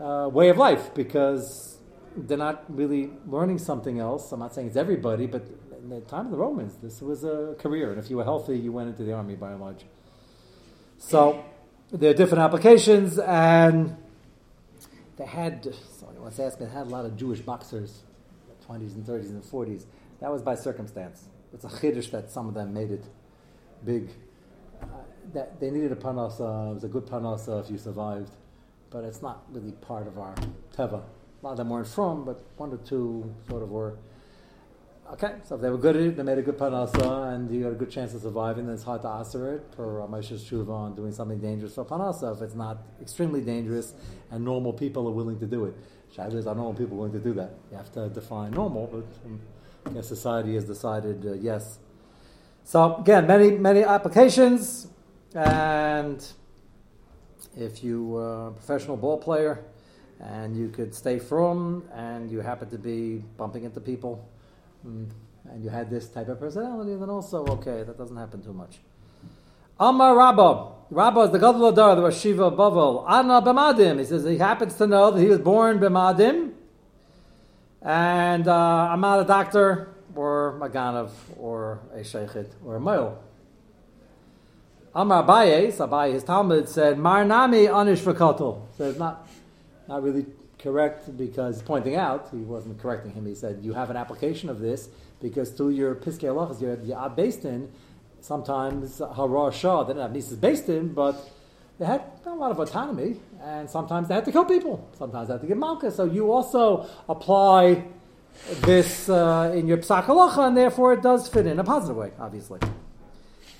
uh, 0.00 0.28
way 0.28 0.48
of 0.48 0.58
life 0.58 0.92
because 0.94 1.78
they're 2.16 2.38
not 2.38 2.64
really 2.68 3.10
learning 3.26 3.58
something 3.58 3.98
else. 3.98 4.32
I'm 4.32 4.40
not 4.40 4.54
saying 4.54 4.68
it's 4.68 4.76
everybody, 4.76 5.26
but 5.26 5.46
in 5.82 5.88
the 5.88 6.00
time 6.00 6.26
of 6.26 6.30
the 6.32 6.38
Romans, 6.38 6.76
this 6.82 7.00
was 7.02 7.24
a 7.24 7.56
career, 7.58 7.90
and 7.90 7.98
if 7.98 8.08
you 8.10 8.16
were 8.16 8.24
healthy, 8.24 8.56
you 8.58 8.72
went 8.72 8.88
into 8.88 9.02
the 9.02 9.12
army 9.12 9.34
by 9.34 9.52
and 9.52 9.60
large. 9.60 9.84
So 10.98 11.44
there 11.90 12.10
are 12.10 12.14
different 12.14 12.42
applications, 12.44 13.18
and 13.18 13.96
they 15.16 15.26
had. 15.26 15.74
Somebody 15.98 16.20
wants 16.20 16.36
to 16.36 16.44
me, 16.44 16.50
they 16.60 16.66
had 16.66 16.86
a 16.86 16.90
lot 16.90 17.04
of 17.04 17.16
Jewish 17.16 17.40
boxers, 17.40 18.02
twenties 18.64 18.94
and 18.94 19.04
thirties 19.04 19.30
and 19.30 19.44
forties. 19.44 19.86
That 20.20 20.30
was 20.30 20.42
by 20.42 20.54
circumstance. 20.54 21.24
It's 21.52 21.64
a 21.64 21.68
chiddush 21.68 22.10
that 22.12 22.30
some 22.30 22.48
of 22.48 22.54
them 22.54 22.72
made 22.72 22.90
it 22.90 23.04
big. 23.84 24.10
Uh, 24.80 24.86
that 25.34 25.60
they 25.60 25.70
needed 25.70 25.92
a 25.92 25.96
panasa. 25.96 26.70
It 26.70 26.74
was 26.74 26.84
a 26.84 26.88
good 26.88 27.06
panasa 27.06 27.62
if 27.64 27.70
you 27.70 27.78
survived, 27.78 28.30
but 28.90 29.04
it's 29.04 29.22
not 29.22 29.44
really 29.50 29.72
part 29.72 30.06
of 30.06 30.18
our 30.18 30.34
teva. 30.76 31.02
A 31.42 31.46
lot 31.46 31.52
of 31.52 31.58
them 31.58 31.70
weren't 31.70 31.88
from, 31.88 32.24
but 32.24 32.40
one 32.56 32.72
or 32.72 32.76
two 32.76 33.34
sort 33.48 33.64
of 33.64 33.70
were. 33.70 33.96
Okay, 35.14 35.34
so 35.44 35.56
if 35.56 35.60
they 35.60 35.70
were 35.70 35.76
good 35.76 35.96
at 35.96 36.02
it, 36.02 36.16
they 36.16 36.22
made 36.22 36.38
a 36.38 36.42
good 36.42 36.56
panasa, 36.56 37.34
and 37.34 37.50
you 37.50 37.64
had 37.64 37.72
a 37.72 37.76
good 37.76 37.90
chance 37.90 38.14
of 38.14 38.22
surviving, 38.22 38.66
then 38.66 38.74
it's 38.74 38.84
hard 38.84 39.02
to 39.02 39.08
answer 39.08 39.56
it 39.56 39.72
per 39.76 40.06
Moshe's 40.06 40.44
Shuva 40.44 40.70
on 40.70 40.94
doing 40.94 41.12
something 41.12 41.40
dangerous 41.40 41.74
for 41.74 41.84
panasa 41.84 42.36
if 42.36 42.42
it's 42.42 42.54
not 42.54 42.78
extremely 43.00 43.40
dangerous 43.40 43.92
and 44.30 44.44
normal 44.44 44.72
people 44.72 45.08
are 45.08 45.10
willing 45.10 45.40
to 45.40 45.46
do 45.46 45.64
it. 45.64 45.74
Shabbos 46.14 46.46
are 46.46 46.54
normal 46.54 46.74
people 46.74 46.96
willing 46.96 47.12
to 47.12 47.18
do 47.18 47.32
that. 47.34 47.50
You 47.72 47.76
have 47.76 47.92
to 47.94 48.08
define 48.08 48.52
normal, 48.52 48.86
but 48.86 49.04
um, 49.26 49.40
I 49.86 49.90
guess 49.90 50.06
society 50.06 50.54
has 50.54 50.64
decided 50.64 51.26
uh, 51.26 51.32
yes. 51.32 51.80
So 52.62 52.96
again, 52.96 53.26
many 53.26 53.58
many 53.58 53.82
applications, 53.82 54.86
and 55.34 56.24
if 57.56 57.82
you 57.82 58.04
were 58.04 58.48
a 58.48 58.52
professional 58.52 58.96
ball 58.96 59.18
player 59.18 59.64
and 60.22 60.56
you 60.56 60.68
could 60.68 60.94
stay 60.94 61.18
from 61.18 61.84
and 61.94 62.30
you 62.30 62.40
happen 62.40 62.70
to 62.70 62.78
be 62.78 63.22
bumping 63.36 63.64
into 63.64 63.80
people 63.80 64.28
Mm. 64.86 65.06
and 65.48 65.62
you 65.62 65.70
had 65.70 65.90
this 65.90 66.08
type 66.08 66.28
of 66.28 66.40
personality, 66.40 66.96
then 66.96 67.08
also, 67.08 67.46
okay, 67.46 67.84
that 67.84 67.96
doesn't 67.96 68.16
happen 68.16 68.42
too 68.42 68.52
much. 68.52 68.80
Amar 69.78 70.16
Rabba. 70.16 70.72
Rabba 70.90 71.20
is 71.20 71.30
the 71.30 71.38
Gadol 71.38 71.68
Adar, 71.68 71.96
the 71.96 72.02
Rashiva 72.02 72.54
Bavel. 72.54 73.04
Anna 73.08 73.40
B'madim. 73.40 73.98
He 74.00 74.04
says 74.04 74.24
he 74.24 74.38
happens 74.38 74.74
to 74.76 74.86
know 74.86 75.10
that 75.10 75.20
he 75.20 75.28
was 75.28 75.38
born 75.38 75.78
B'madim. 75.78 76.52
And 77.80 78.46
uh, 78.46 78.88
I'm 78.90 79.00
not 79.00 79.20
a 79.20 79.24
doctor 79.24 79.88
or 80.14 80.58
a 80.62 80.68
Ganav 80.68 81.10
or 81.38 81.80
a 81.94 81.98
Sheikhit 82.00 82.50
or 82.64 82.76
a 82.76 82.80
male. 82.80 83.22
Amar 84.94 85.24
Abaye, 85.24 85.68
Abaye, 85.72 86.12
his 86.12 86.24
Talmud 86.24 86.68
said, 86.68 86.98
Marnami 86.98 87.68
Anish 87.68 88.02
V'kotel. 88.02 88.62
So 88.76 88.90
it's 88.90 88.98
not, 88.98 89.26
not 89.88 90.02
really 90.02 90.26
correct 90.58 91.16
because 91.16 91.62
pointing 91.62 91.96
out, 91.96 92.28
he 92.30 92.38
wasn't 92.38 92.80
correcting 92.80 93.12
him, 93.12 93.26
he 93.26 93.34
said, 93.34 93.60
you 93.62 93.74
have 93.74 93.90
an 93.90 93.96
application 93.96 94.48
of 94.48 94.60
this 94.60 94.88
because 95.20 95.50
through 95.50 95.70
your 95.70 95.94
Piskei 95.94 96.28
Halachas, 96.28 96.60
your 96.60 96.76
Yad 96.76 97.16
based 97.16 97.44
in, 97.44 97.70
sometimes 98.20 98.98
Harar 98.98 99.52
Shah, 99.52 99.82
they 99.82 99.92
didn't 99.92 100.02
have 100.02 100.12
nieces 100.12 100.38
based 100.38 100.68
in, 100.68 100.92
but 100.92 101.30
they 101.78 101.86
had 101.86 102.02
a 102.26 102.34
lot 102.34 102.50
of 102.50 102.58
autonomy, 102.60 103.16
and 103.42 103.68
sometimes 103.68 104.08
they 104.08 104.14
had 104.14 104.24
to 104.24 104.32
kill 104.32 104.44
people, 104.44 104.88
sometimes 104.96 105.28
they 105.28 105.34
had 105.34 105.40
to 105.40 105.46
give 105.46 105.58
malka. 105.58 105.90
So 105.90 106.04
you 106.04 106.30
also 106.30 106.88
apply 107.08 107.84
this 108.60 109.08
uh, 109.08 109.52
in 109.54 109.66
your 109.66 109.78
Psak 109.78 110.04
Halacha, 110.04 110.48
and 110.48 110.56
therefore 110.56 110.92
it 110.92 111.02
does 111.02 111.28
fit 111.28 111.46
in 111.46 111.58
a 111.58 111.64
positive 111.64 111.96
way, 111.96 112.12
obviously. 112.18 112.60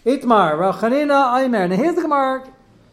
Itmar, 0.07 0.55
Rachanina 0.55 1.41
Aimer. 1.41 1.69
Now 1.69 1.77
here's 1.77 1.95
the 1.95 2.03
Gemara 2.03 2.53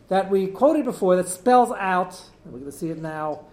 that 0.09 0.29
we 0.29 0.47
quoted 0.47 0.85
before 0.85 1.15
that 1.15 1.27
spells 1.27 1.71
out, 1.71 2.21
and 2.43 2.53
we're 2.53 2.59
going 2.59 2.71
to 2.71 2.77
see 2.77 2.89
it 2.89 2.99
now 2.99 3.45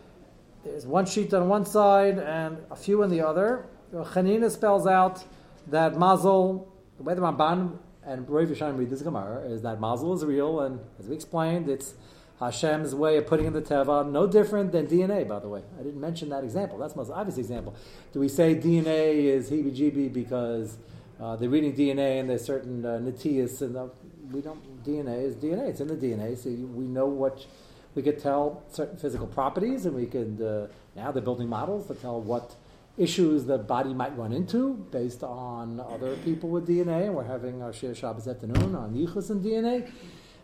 there's 0.66 0.86
one 0.86 1.06
sheet 1.06 1.32
on 1.32 1.48
one 1.48 1.64
side 1.64 2.18
and 2.18 2.58
a 2.70 2.76
few 2.76 3.02
on 3.02 3.10
the 3.10 3.20
other. 3.20 3.66
Chanina 3.92 4.50
spells 4.50 4.86
out 4.86 5.25
that 5.68 5.96
Mazel, 5.96 6.72
the 6.96 7.04
way 7.04 7.14
the 7.14 7.20
Ramban 7.20 7.78
and 8.04 8.28
Rav 8.28 8.48
Yishan 8.48 8.76
read 8.76 8.90
this 8.90 9.02
Gemara 9.02 9.42
is 9.42 9.62
that 9.62 9.80
Mazel 9.80 10.12
is 10.14 10.25
real, 10.25 10.60
and 10.60 10.80
as 10.98 11.06
we 11.06 11.14
explained, 11.14 11.68
it's 11.68 11.94
Hashem's 12.40 12.94
way 12.94 13.16
of 13.16 13.26
putting 13.26 13.46
in 13.46 13.52
the 13.52 13.62
Teva, 13.62 14.10
no 14.10 14.26
different 14.26 14.72
than 14.72 14.86
DNA, 14.86 15.26
by 15.26 15.38
the 15.38 15.48
way. 15.48 15.62
I 15.78 15.82
didn't 15.82 16.00
mention 16.00 16.28
that 16.30 16.44
example. 16.44 16.78
That's 16.78 16.92
the 16.92 16.98
most 16.98 17.10
obvious 17.10 17.38
example. 17.38 17.75
Do 18.12 18.20
we 18.20 18.28
say 18.28 18.54
DNA 18.54 19.25
is 19.25 19.50
heebie-jeebie 19.50 20.12
because 20.12 20.78
uh, 21.20 21.36
they're 21.36 21.48
reading 21.48 21.75
DNA 21.75 22.20
and 22.20 22.28
there's 22.28 22.44
certain 22.44 22.84
uh, 22.84 22.98
natias, 22.98 23.62
and 23.62 23.76
uh, 23.76 23.86
we 24.33 24.40
don't, 24.40 24.85
DNA 24.85 25.23
is 25.25 25.37
DNA, 25.37 25.68
it's 25.68 25.80
in 25.80 25.88
the 25.88 25.97
DNA, 25.97 26.37
so 26.37 26.50
we 26.50 26.85
know 26.87 27.06
what 27.06 27.47
we 27.95 28.02
could 28.02 28.21
tell 28.21 28.62
certain 28.71 28.97
physical 28.99 29.26
properties, 29.26 29.87
and 29.87 29.97
we 29.97 30.06
could 30.06 30.40
uh, 30.40 30.66
now 30.95 31.11
they're 31.11 31.23
building 31.23 31.49
models 31.49 31.87
to 31.88 31.95
tell 31.95 32.21
what 32.21 32.54
issues 32.99 33.45
the 33.45 33.59
body 33.59 33.92
might 33.92 34.16
run 34.16 34.33
into 34.33 34.75
based 34.90 35.23
on 35.23 35.80
other 35.80 36.16
people 36.16 36.49
with 36.49 36.66
DNA. 36.66 37.06
And 37.06 37.14
we're 37.14 37.25
having 37.25 37.62
our 37.62 37.73
Shir 37.73 37.95
Shabbos 37.95 38.26
afternoon 38.26 38.75
on 38.75 38.95
Yichus 38.95 39.30
and 39.30 39.45
DNA. 39.45 39.90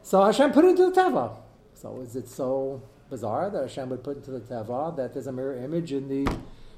So 0.02 0.24
Hashem 0.24 0.52
put 0.52 0.64
it 0.64 0.70
into 0.70 0.90
the 0.90 1.00
Teva. 1.00 1.36
So 1.74 2.00
is 2.00 2.16
it 2.16 2.28
so 2.28 2.82
bizarre 3.08 3.50
that 3.50 3.62
Hashem 3.62 3.88
would 3.90 4.04
put 4.04 4.16
into 4.16 4.30
the 4.30 4.40
Teva 4.40 4.96
that 4.96 5.12
there's 5.14 5.26
a 5.26 5.32
mirror 5.32 5.56
image 5.56 5.92
in 5.92 6.08
the 6.08 6.30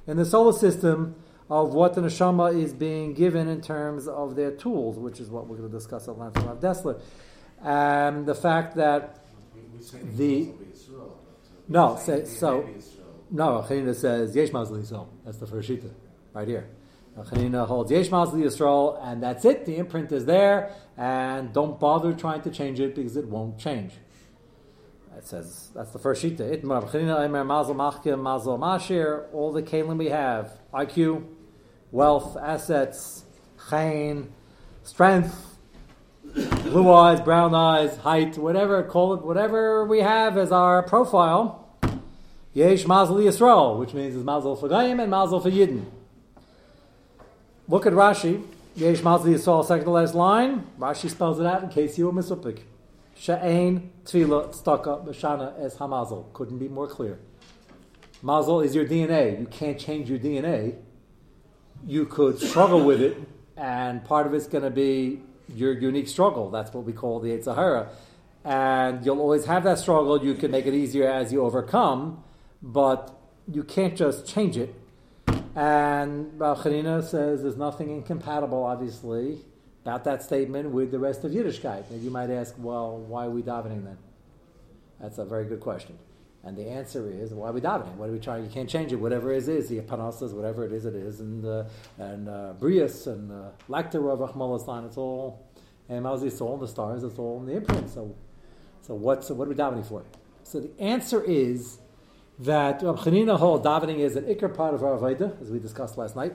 in 0.07 0.17
the 0.17 0.25
solar 0.25 0.53
system 0.53 1.15
of 1.51 1.75
what 1.75 1.95
the 1.95 2.01
neshama 2.01 2.59
is 2.59 2.73
being 2.73 3.15
given 3.15 3.49
in 3.49 3.61
terms 3.61 4.09
of 4.09 4.35
their 4.37 4.51
tools, 4.51 4.99
which 4.99 5.21
is 5.21 5.29
what 5.29 5.47
we're 5.47 5.57
going 5.57 5.71
to 5.71 5.77
discuss 5.77 6.09
at 6.09 6.19
length 6.19 6.37
with 6.37 6.61
Dessler. 6.61 7.01
And 7.63 8.27
the 8.27 8.35
fact 8.35 8.77
that 8.77 9.25
the 10.17 10.53
no, 11.67 11.99
so, 12.03 12.25
so 12.25 12.69
no, 13.31 13.65
Chanina 13.69 13.95
says 13.95 14.37
Yesh 14.37 14.51
Mazli 14.51 14.83
Yisrael. 14.83 15.09
That's 15.25 15.39
the 15.39 15.47
first 15.47 15.69
shita, 15.69 15.91
right 16.35 16.47
here. 16.47 16.69
Chanina 17.19 17.67
holds 17.67 17.91
Yesh 17.91 18.09
Mazli 18.09 18.43
Yisrael, 18.43 18.99
and 19.03 19.23
that's 19.23 19.45
it. 19.45 19.65
The 19.65 19.77
imprint 19.77 20.13
is 20.13 20.27
there, 20.27 20.73
and 20.97 21.53
don't 21.53 21.79
bother 21.81 22.13
trying 22.13 22.43
to 22.43 22.51
change 22.51 22.81
it 22.81 22.95
because 22.95 23.17
it 23.17 23.27
won't 23.27 23.59
change. 23.59 23.93
It 25.17 25.27
says 25.27 25.71
that's 25.75 25.91
the 25.93 25.99
first 25.99 26.23
shita. 26.23 26.63
Itmar 26.63 26.89
Chanina 26.91 27.25
Emer 27.25 27.45
Mazel 27.45 27.75
Machkim 27.75 28.21
Mazel 28.21 28.59
Mashir. 28.59 29.25
All 29.33 29.53
the 29.53 29.63
kalim 29.63 29.99
we 29.99 30.09
have: 30.11 30.53
IQ, 30.73 31.25
wealth, 31.91 32.37
assets, 32.37 33.25
chain, 33.71 34.33
strength 34.83 35.55
blue 36.35 36.93
eyes, 36.93 37.21
brown 37.21 37.55
eyes, 37.55 37.97
height, 37.99 38.37
whatever, 38.37 38.83
call 38.83 39.15
it 39.15 39.23
whatever 39.23 39.85
we 39.85 40.01
have 40.01 40.37
as 40.37 40.51
our 40.51 40.83
profile. 40.83 41.61
Yesh 42.53 42.87
Mazel 42.87 43.17
Yisrael, 43.17 43.79
which 43.79 43.95
means 43.95 44.15
is 44.15 44.25
Mazel 44.25 44.57
for 44.57 44.69
Goyim 44.69 45.01
and 45.01 45.11
Mazel 45.11 45.41
for 45.41 45.51
Yidden. 45.51 45.85
Look 47.69 47.87
at 47.87 47.93
Rashi. 47.93 48.45
Yesh 48.77 49.03
Mazel 49.03 49.27
Yisrael, 49.27 49.65
second 49.65 49.85
to 49.85 49.91
last 49.91 50.15
line. 50.15 50.67
Rashi 50.79 51.11
spells 51.11 51.41
it 51.41 51.47
out 51.47 51.63
in 51.63 51.69
case 51.69 51.99
you 51.99 52.07
were 52.07 52.13
misupik. 52.13 52.61
She'ain 53.17 53.91
tefillah 54.05 54.55
staka 54.55 55.07
b'shana 55.07 55.59
es 55.61 55.77
hamazel. 55.77 56.33
Couldn't 56.33 56.59
be 56.59 56.69
more 56.69 56.87
clear. 56.87 57.19
Mazel 58.23 58.61
is 58.61 58.75
your 58.75 58.87
DNA. 58.87 59.39
You 59.39 59.47
can't 59.47 59.79
change 59.79 60.09
your 60.09 60.19
DNA. 60.19 60.77
You 61.87 62.07
could 62.07 62.41
struggle 62.41 62.85
with 62.85 63.01
it, 63.01 63.19
and 63.57 64.05
part 64.05 64.27
of 64.27 64.33
it's 64.33 64.47
going 64.47 64.65
to 64.65 64.71
be 64.71 65.21
your 65.55 65.73
unique 65.73 66.09
struggle. 66.09 66.51
That's 66.51 66.73
what 66.73 66.85
we 66.85 66.93
call 66.93 67.21
the 67.21 67.41
Sahara. 67.43 67.89
And 68.45 69.05
you'll 69.05 69.21
always 69.21 69.45
have 69.45 69.65
that 69.65 69.79
struggle. 69.79 70.23
You 70.25 70.35
can 70.35 70.51
make 70.51 70.67
it 70.67 70.75
easier 70.75 71.09
as 71.09 71.33
you 71.33 71.43
overcome, 71.43 72.25
but 72.63 73.15
you 73.47 73.63
can't 73.63 73.97
just 73.97 74.27
change 74.27 74.57
it. 74.57 74.75
And 75.55 76.33
Chanina 76.41 77.03
says 77.03 77.43
there's 77.43 77.57
nothing 77.57 77.91
incompatible, 77.91 78.65
obviously, 78.65 79.45
about 79.85 80.05
that 80.05 80.23
statement 80.23 80.71
with 80.71 80.91
the 80.91 80.99
rest 80.99 81.25
of 81.25 81.33
Yiddishkeit. 81.33 81.91
And 81.91 82.03
you 82.03 82.11
might 82.11 82.31
ask, 82.31 82.55
well, 82.57 82.97
why 82.97 83.27
are 83.27 83.31
we 83.31 83.43
davening 83.43 83.85
then? 83.85 83.99
That's 84.99 85.19
a 85.19 85.27
very 85.27 85.45
good 85.45 85.61
question. 85.61 85.99
And 86.43 86.57
the 86.57 86.69
answer 86.69 87.07
is, 87.11 87.35
why 87.35 87.49
are 87.49 87.53
we 87.53 87.61
davening? 87.61 87.95
What 87.97 88.09
are 88.09 88.13
we 88.13 88.19
trying? 88.19 88.45
You 88.45 88.51
can't 88.51 88.69
change 88.69 88.93
it. 88.93 88.97
Whatever 88.97 89.33
it 89.33 89.47
is, 89.47 89.69
the 89.69 89.81
panasas, 89.81 90.33
whatever 90.33 90.65
it 90.65 90.73
is, 90.73 90.87
it 90.87 90.95
is. 90.95 91.21
And 91.21 91.45
uh, 91.45 91.65
and 91.99 92.29
uh, 92.29 92.55
Brius 92.59 93.07
and 93.07 93.31
uh, 93.31 93.51
Lactara 93.69 94.13
of 94.13 94.87
it's 94.87 94.97
all, 94.97 95.47
and 95.89 96.05
Mauzi, 96.05 96.27
it's 96.27 96.41
all 96.41 96.55
in 96.55 96.61
the 96.61 96.69
stars, 96.69 97.03
it's 97.03 97.19
all 97.19 97.41
in 97.41 97.47
the 97.47 97.57
imprint. 97.57 97.91
So, 97.91 98.15
so 98.83 98.95
what's 98.95 99.31
what 99.31 99.47
are 99.47 99.51
we 99.51 99.55
davening 99.55 99.87
for? 99.87 100.03
So 100.45 100.61
the 100.61 100.81
answer 100.81 101.23
is 101.23 101.79
that 102.39 102.83
Rab 102.83 102.97
Chanina 102.97 103.39
holds 103.39 103.67
davening 103.67 103.99
is 103.99 104.17
an 104.17 104.25
ikr 104.25 104.55
part 104.55 104.75
of 104.75 104.83
our 104.83 104.99
Avodah, 104.99 105.41
as 105.41 105.51
we 105.51 105.59
discussed 105.59 105.97
last 105.97 106.17
night. 106.17 106.35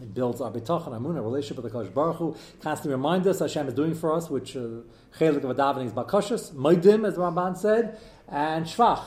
It 0.00 0.14
builds 0.14 0.40
our 0.40 0.50
bitach 0.50 0.86
and 0.86 0.94
amun, 0.94 1.16
a 1.16 1.22
relationship 1.22 1.62
with 1.62 1.72
the 1.72 1.78
Kosh 1.78 1.88
Baruch 1.88 2.16
Hu. 2.16 2.36
Constantly 2.60 2.94
remind 2.94 3.26
us 3.26 3.40
Hashem 3.40 3.68
is 3.68 3.74
doing 3.74 3.94
for 3.94 4.14
us, 4.14 4.30
which 4.30 4.56
uh, 4.56 4.82
chelik 5.18 5.44
of 5.44 5.50
a 5.50 5.54
davening 5.54 5.86
is 5.86 5.92
bakashas, 5.92 6.52
maidim, 6.52 7.06
as 7.06 7.16
Ramban 7.16 7.56
said, 7.56 7.98
and 8.28 8.66
shvach. 8.66 9.02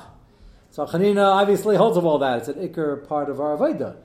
So 0.72 0.86
Chanina 0.86 1.24
obviously 1.24 1.76
holds 1.76 1.98
of 1.98 2.06
all 2.06 2.18
that. 2.20 2.40
It's 2.40 2.48
an 2.48 2.68
ikr 2.68 3.08
part 3.08 3.30
of 3.30 3.40
our 3.40 3.56
avodah. 3.56 3.98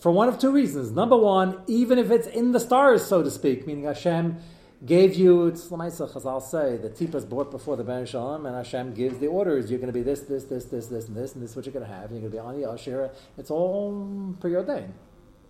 For 0.00 0.10
one 0.10 0.28
of 0.28 0.38
two 0.38 0.50
reasons. 0.50 0.90
Number 0.90 1.16
one, 1.16 1.62
even 1.66 1.98
if 1.98 2.10
it's 2.10 2.26
in 2.26 2.52
the 2.52 2.60
stars, 2.60 3.04
so 3.04 3.22
to 3.22 3.30
speak, 3.30 3.66
meaning 3.66 3.84
Hashem 3.84 4.38
gave 4.84 5.14
you, 5.14 5.46
it's 5.46 5.68
Lamaisa 5.68 6.10
Chazal 6.10 6.42
say, 6.42 6.76
the 6.76 6.90
tipas 6.90 7.28
bought 7.28 7.50
before 7.50 7.76
the 7.76 7.84
Ben 7.84 8.04
Shalom, 8.04 8.44
and 8.44 8.54
Hashem 8.54 8.94
gives 8.94 9.18
the 9.18 9.28
orders. 9.28 9.70
You're 9.70 9.78
going 9.78 9.92
to 9.92 9.98
be 9.98 10.02
this, 10.02 10.20
this, 10.20 10.44
this, 10.44 10.64
this, 10.64 10.86
this, 10.86 11.08
and 11.08 11.16
this, 11.16 11.34
and 11.34 11.42
this 11.42 11.50
is 11.50 11.56
what 11.56 11.64
you're 11.64 11.72
going 11.72 11.86
to 11.86 11.92
have. 11.92 12.10
and 12.10 12.20
You're 12.20 12.30
going 12.30 12.44
to 12.44 12.52
be 12.52 12.64
Ani 12.64 12.74
Ashira. 12.74 13.10
It's 13.38 13.50
all 13.50 14.34
preordained. 14.40 14.92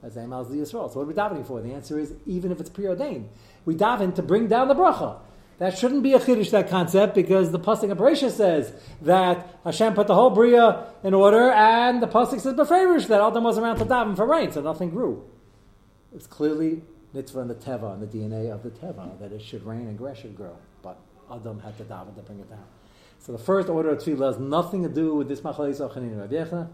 As 0.05 0.17
Amal 0.19 0.45
Yisrael. 0.45 0.93
So 0.93 1.01
what 1.01 1.03
are 1.03 1.05
we 1.05 1.15
davening 1.15 1.47
for? 1.47 1.63
The 1.63 1.73
answer 1.73 1.99
is 1.99 2.13
even 2.27 2.53
if 2.53 2.61
it's 2.61 2.69
preordained, 2.69 3.31
we 3.65 3.75
daven 3.75 4.15
to 4.17 4.23
bring 4.23 4.49
down 4.49 4.69
the 4.69 4.75
bracha. 4.75 5.19
That 5.59 5.79
shouldn't 5.79 6.03
be 6.03 6.13
a 6.13 6.19
chiddush 6.19 6.51
that 6.51 6.69
concept 6.69 7.15
because 7.15 7.53
the 7.53 7.61
pasuk 7.61 7.91
of 7.91 7.99
Bereishis 7.99 8.33
says 8.33 8.73
that 9.03 9.59
Hashem 9.65 9.95
put 9.95 10.09
the 10.09 10.15
whole 10.15 10.31
bria 10.31 10.89
in 11.03 11.15
order, 11.15 11.51
and 11.53 12.03
the 12.03 12.09
pasuk 12.09 12.41
says 12.41 12.55
beferish 12.55 13.07
that 13.07 13.21
Adam 13.21 13.45
was 13.45 13.57
around 13.57 13.79
to 13.79 13.85
daven 13.87 14.17
for 14.17 14.27
rain, 14.27 14.51
so 14.53 14.61
nothing 14.61 14.91
grew. 14.91 15.25
It's 16.15 16.27
clearly 16.27 16.83
mitzvah 17.15 17.41
in 17.41 17.49
the 17.49 17.55
teva, 17.55 17.95
in 17.95 18.01
the 18.01 18.07
DNA 18.07 18.53
of 18.53 18.63
the 18.63 18.71
teva, 18.71 19.19
that 19.21 19.33
it 19.33 19.41
should 19.41 19.65
rain 19.65 19.87
and 19.87 19.97
grass 19.97 20.19
should 20.19 20.37
grow. 20.37 20.57
But 20.83 20.99
Adam 21.33 21.61
had 21.61 21.79
to 21.79 21.85
daven 21.85 22.15
to 22.17 22.23
bring 22.23 22.41
it 22.41 22.51
down. 22.51 22.67
So 23.21 23.33
the 23.33 23.39
first 23.39 23.69
order 23.69 23.91
of 23.91 24.01
tefillah 24.01 24.33
has 24.33 24.39
nothing 24.39 24.83
to 24.83 24.89
do 24.89 25.15
with 25.15 25.29
this 25.29 25.41
machalei 25.41 25.75
Achanin 25.81 26.69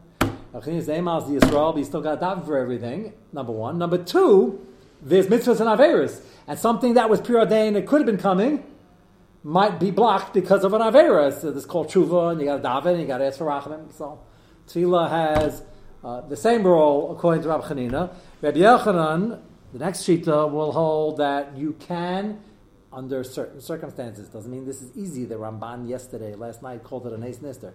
Rabbi 0.52 0.66
Yechna. 0.66 0.72
Achanin 0.72 0.78
is 0.78 0.86
the 0.86 0.92
Yisrael, 0.92 1.72
but 1.72 1.78
you 1.78 1.84
still 1.84 2.00
got 2.00 2.20
daven 2.20 2.44
for 2.44 2.58
everything. 2.58 3.12
Number 3.32 3.52
one. 3.52 3.78
Number 3.78 3.98
two, 3.98 4.66
there's 5.02 5.26
mitzvahs 5.26 5.60
and 5.60 5.68
averis, 5.68 6.22
and 6.46 6.58
something 6.58 6.94
that 6.94 7.08
was 7.08 7.20
preordained 7.20 7.76
that 7.76 7.86
could 7.86 8.00
have 8.00 8.06
been 8.06 8.18
coming 8.18 8.64
might 9.42 9.80
be 9.80 9.90
blocked 9.90 10.34
because 10.34 10.64
of 10.64 10.74
an 10.74 10.82
avera. 10.82 11.32
So 11.32 11.50
this 11.50 11.64
is 11.64 11.66
called 11.66 11.88
tshuva, 11.88 12.32
and 12.32 12.40
you 12.40 12.46
got 12.46 12.62
to 12.62 12.68
daven, 12.68 12.92
and 12.92 13.00
you 13.00 13.06
got 13.06 13.18
to 13.18 13.26
ask 13.26 13.38
for 13.38 13.46
rachamim. 13.46 13.92
So 13.92 14.20
tefillah 14.68 15.08
has 15.08 15.62
uh, 16.04 16.20
the 16.22 16.36
same 16.36 16.64
role 16.64 17.12
according 17.12 17.42
to 17.42 17.48
Rabbi 17.48 17.66
Chanina. 17.68 18.12
Rabbi 18.42 18.58
Yochanan 18.58 19.40
the 19.72 19.78
next 19.78 20.00
shita 20.00 20.50
will 20.50 20.72
hold 20.72 21.18
that 21.18 21.56
you 21.56 21.76
can, 21.78 22.40
under 22.92 23.22
certain 23.22 23.60
circumstances, 23.60 24.28
doesn't 24.28 24.50
mean 24.50 24.66
this 24.66 24.82
is 24.82 24.96
easy. 24.96 25.24
The 25.24 25.36
Ramban 25.36 25.88
yesterday, 25.88 26.34
last 26.34 26.60
night, 26.60 26.82
called 26.82 27.06
it 27.06 27.12
a 27.12 27.18
Nes 27.18 27.38
Nister. 27.38 27.72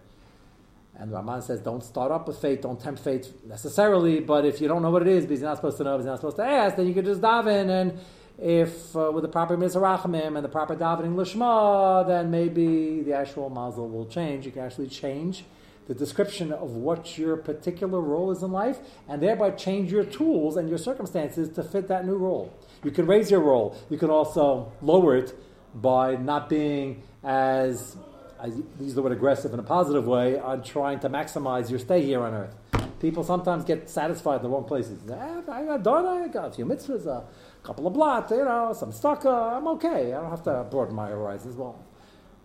And 0.98 1.12
Ramban 1.12 1.44
says, 1.44 1.60
don't 1.60 1.84
start 1.84 2.12
up 2.12 2.28
with 2.28 2.38
faith, 2.38 2.62
don't 2.62 2.80
tempt 2.80 3.02
faith 3.04 3.34
necessarily, 3.46 4.22
but 4.22 4.46
if 4.46 4.62
you 4.62 4.68
don't 4.68 4.82
know 4.82 4.92
what 4.92 5.02
it 5.02 5.10
is, 5.10 5.26
because 5.26 5.42
you're 5.42 5.50
not 5.50 5.58
supposed 5.58 5.78
to 5.78 5.84
know, 5.84 5.98
because 5.98 6.06
you're 6.06 6.14
not 6.14 6.22
supposed 6.22 6.38
to 6.38 6.46
ask, 6.46 6.78
then 6.78 6.88
you 6.88 6.94
can 6.94 7.04
just 7.04 7.22
daven, 7.22 7.70
and 7.70 8.00
if 8.38 8.96
uh, 8.96 9.12
with 9.14 9.24
the 9.24 9.30
proper 9.30 9.58
Mizrachimim 9.58 10.36
and 10.36 10.44
the 10.44 10.50
proper 10.50 10.76
davening 10.76 11.16
Lishma, 11.16 12.08
then 12.08 12.32
maybe 12.32 13.02
the 13.02 13.14
actual 13.14 13.50
mazel 13.50 13.90
will 13.90 14.06
change. 14.06 14.46
You 14.46 14.52
can 14.52 14.64
actually 14.64 14.88
change 14.88 15.46
the 15.88 15.94
description 15.94 16.52
of 16.52 16.72
what 16.72 17.18
your 17.18 17.38
particular 17.38 18.02
role 18.02 18.32
is 18.32 18.42
in 18.42 18.52
life, 18.52 18.80
and 19.08 19.22
thereby 19.22 19.52
change 19.52 19.92
your 19.92 20.04
tools 20.04 20.58
and 20.58 20.68
your 20.68 20.78
circumstances 20.78 21.50
to 21.50 21.64
fit 21.64 21.88
that 21.90 22.06
new 22.06 22.16
role. 22.16 22.52
You 22.84 22.92
can 22.92 23.06
raise 23.06 23.30
your 23.30 23.42
role. 23.42 23.78
You 23.90 23.98
can 23.98 24.10
also 24.10 24.72
lower 24.82 25.16
it 25.16 25.38
by 25.76 26.16
not 26.16 26.50
being 26.50 27.04
as, 27.24 27.98
I 28.40 28.48
use 28.80 28.94
the 28.94 29.02
word 29.02 29.14
aggressive 29.14 29.54
in 29.54 29.60
a 29.60 29.64
positive 29.64 30.06
way, 30.08 30.38
on 30.38 30.64
trying 30.64 31.00
to 31.00 31.10
maximize 31.10 31.70
your 31.70 31.80
stay 31.80 32.04
here 32.04 32.22
on 32.22 32.34
earth. 32.34 32.56
People 33.00 33.24
sometimes 33.24 33.64
get 33.64 33.90
satisfied 33.90 34.38
in 34.38 34.44
the 34.44 34.50
wrong 34.50 34.66
places. 34.66 35.00
Eh, 35.10 35.42
I 35.52 35.64
got 35.64 35.84
done, 35.84 36.06
I 36.06 36.28
got 36.28 36.50
a 36.50 36.52
few 36.52 36.66
mitzvahs, 36.66 37.06
a 37.06 37.24
couple 37.64 37.88
of 37.88 37.94
blot, 37.94 38.30
you 38.32 38.44
know, 38.44 38.74
some 38.74 38.92
stucco, 38.92 39.30
I'm 39.30 39.68
okay. 39.68 40.14
I 40.14 40.22
don't 40.22 40.30
have 40.30 40.44
to 40.44 40.66
broaden 40.70 40.96
my 40.96 41.10
horizons. 41.10 41.56
Well, 41.56 41.85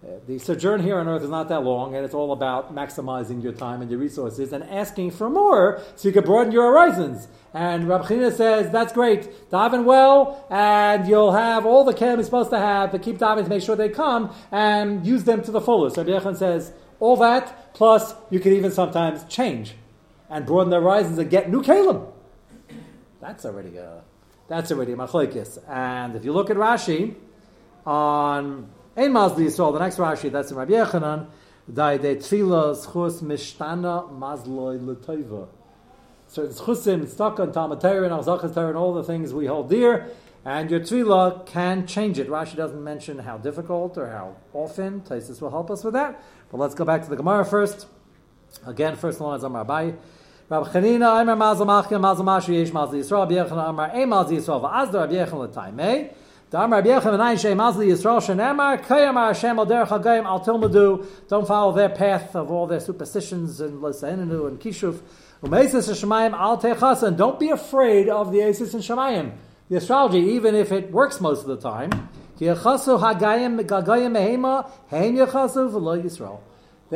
Uh, 0.02 0.12
the 0.26 0.38
sojourn 0.38 0.82
here 0.82 0.98
on 0.98 1.06
earth 1.08 1.22
is 1.22 1.28
not 1.28 1.50
that 1.50 1.62
long, 1.62 1.94
and 1.94 2.02
it's 2.06 2.14
all 2.14 2.32
about 2.32 2.74
maximizing 2.74 3.42
your 3.42 3.52
time 3.52 3.82
and 3.82 3.90
your 3.90 4.00
resources 4.00 4.50
and 4.50 4.64
asking 4.64 5.10
for 5.10 5.28
more 5.28 5.82
so 5.94 6.08
you 6.08 6.14
can 6.14 6.24
broaden 6.24 6.50
your 6.50 6.72
horizons. 6.72 7.28
And 7.52 7.86
China 8.08 8.30
says, 8.30 8.72
that's 8.72 8.94
great. 8.94 9.50
Daven 9.50 9.84
well, 9.84 10.46
and 10.48 11.06
you'll 11.06 11.32
have 11.32 11.66
all 11.66 11.84
the 11.84 11.92
care 11.92 12.14
you're 12.14 12.22
supposed 12.24 12.48
to 12.48 12.58
have, 12.58 12.92
but 12.92 13.02
keep 13.02 13.18
diving 13.18 13.44
to 13.44 13.50
make 13.50 13.62
sure 13.62 13.76
they 13.76 13.90
come 13.90 14.34
and 14.50 15.06
use 15.06 15.24
them 15.24 15.42
to 15.42 15.50
the 15.50 15.60
fullest. 15.60 15.98
Rabbi 15.98 16.12
Yechon 16.12 16.34
says, 16.34 16.72
all 16.98 17.18
that, 17.18 17.74
plus 17.74 18.14
you 18.30 18.40
can 18.40 18.54
even 18.54 18.70
sometimes 18.70 19.24
change 19.24 19.74
and 20.30 20.46
broaden 20.46 20.70
the 20.70 20.80
horizons 20.80 21.18
and 21.18 21.28
get 21.28 21.50
new 21.50 21.60
kalim. 21.60 22.10
That's 23.20 23.44
already 23.44 23.76
a, 23.76 24.02
that's 24.48 24.72
already 24.72 24.92
a 24.92 24.96
machlekes. 24.96 25.58
And 25.68 26.16
if 26.16 26.24
you 26.24 26.32
look 26.32 26.48
at 26.48 26.56
Rashi 26.56 27.16
on 27.84 28.70
Ein 28.96 29.12
Mazli 29.12 29.46
Yisrael, 29.46 29.72
the 29.72 29.78
next 29.78 29.98
Rashi, 29.98 30.32
that's 30.32 30.50
in 30.50 30.56
Rabbi 30.56 30.72
Yochanan, 30.72 31.26
Dai 31.72 31.96
de 31.96 32.16
Tfila 32.16 32.74
Schus 32.74 33.22
Mishtana 33.22 34.10
Mazloi 34.10 34.84
L'Toiva. 34.84 35.46
So 36.26 36.42
it's 36.42 36.60
Chusim, 36.60 37.06
Tztaka, 37.06 37.52
Talmud 37.52 37.80
Torah, 37.80 38.02
and 38.02 38.12
Alzachas 38.12 38.52
Torah, 38.52 38.68
and 38.68 38.76
all 38.76 38.92
the 38.92 39.04
things 39.04 39.32
we 39.32 39.46
hold 39.46 39.70
dear, 39.70 40.08
and 40.44 40.68
your 40.68 40.80
Tfila 40.80 41.46
can 41.46 41.86
change 41.86 42.18
it. 42.18 42.28
Rashi 42.28 42.56
doesn't 42.56 42.82
mention 42.82 43.20
how 43.20 43.38
difficult 43.38 43.96
or 43.96 44.08
how 44.08 44.34
often. 44.52 45.02
Taisus 45.02 45.40
will 45.40 45.50
help 45.50 45.70
us 45.70 45.84
with 45.84 45.94
that. 45.94 46.20
But 46.50 46.58
let's 46.58 46.74
go 46.74 46.84
back 46.84 47.04
to 47.04 47.10
the 47.10 47.16
Gemara 47.16 47.44
first. 47.44 47.86
Again, 48.66 48.96
first 48.96 49.20
one 49.20 49.36
is 49.36 49.44
Amar 49.44 49.64
Abai. 49.64 49.96
Rabbi 50.48 50.68
Chanina, 50.72 51.22
Amar 51.22 51.36
Mazal 51.36 51.64
Machia, 51.64 52.00
Mazal 52.00 52.24
Mashi, 52.24 52.54
Yesh 52.54 52.70
Mazal 52.70 52.94
Yisrael, 52.94 53.20
Rabbi 53.20 53.34
Yochanan, 53.34 53.68
Amar 53.68 53.90
Ein 53.90 54.08
Mazal 54.08 54.30
Yisrael, 54.30 54.60
Va'azda 54.60 54.94
Rabbi 54.94 55.14
Yochanan 55.14 55.48
L'Taimei, 55.48 56.12
don't 56.50 56.70
follow 61.46 61.72
their 61.72 61.88
path 61.88 62.34
of 62.34 62.50
all 62.50 62.66
their 62.66 62.80
superstitions 62.80 63.60
and 63.60 63.80
Lesainanu 63.80 64.48
and 64.48 64.60
Kishuf. 64.60 64.98
Don't 67.16 67.38
be 67.38 67.50
afraid 67.50 68.08
of 68.08 68.32
the 68.32 68.40
Asis 68.40 68.74
and 68.74 68.82
Shemayim, 68.82 69.30
the 69.68 69.76
astrology, 69.76 70.18
even 70.18 70.56
if 70.56 70.72
it 70.72 70.90
works 70.90 71.20
most 71.20 71.42
of 71.42 71.46
the 71.46 71.56
time. 71.56 72.08
They 72.38 72.46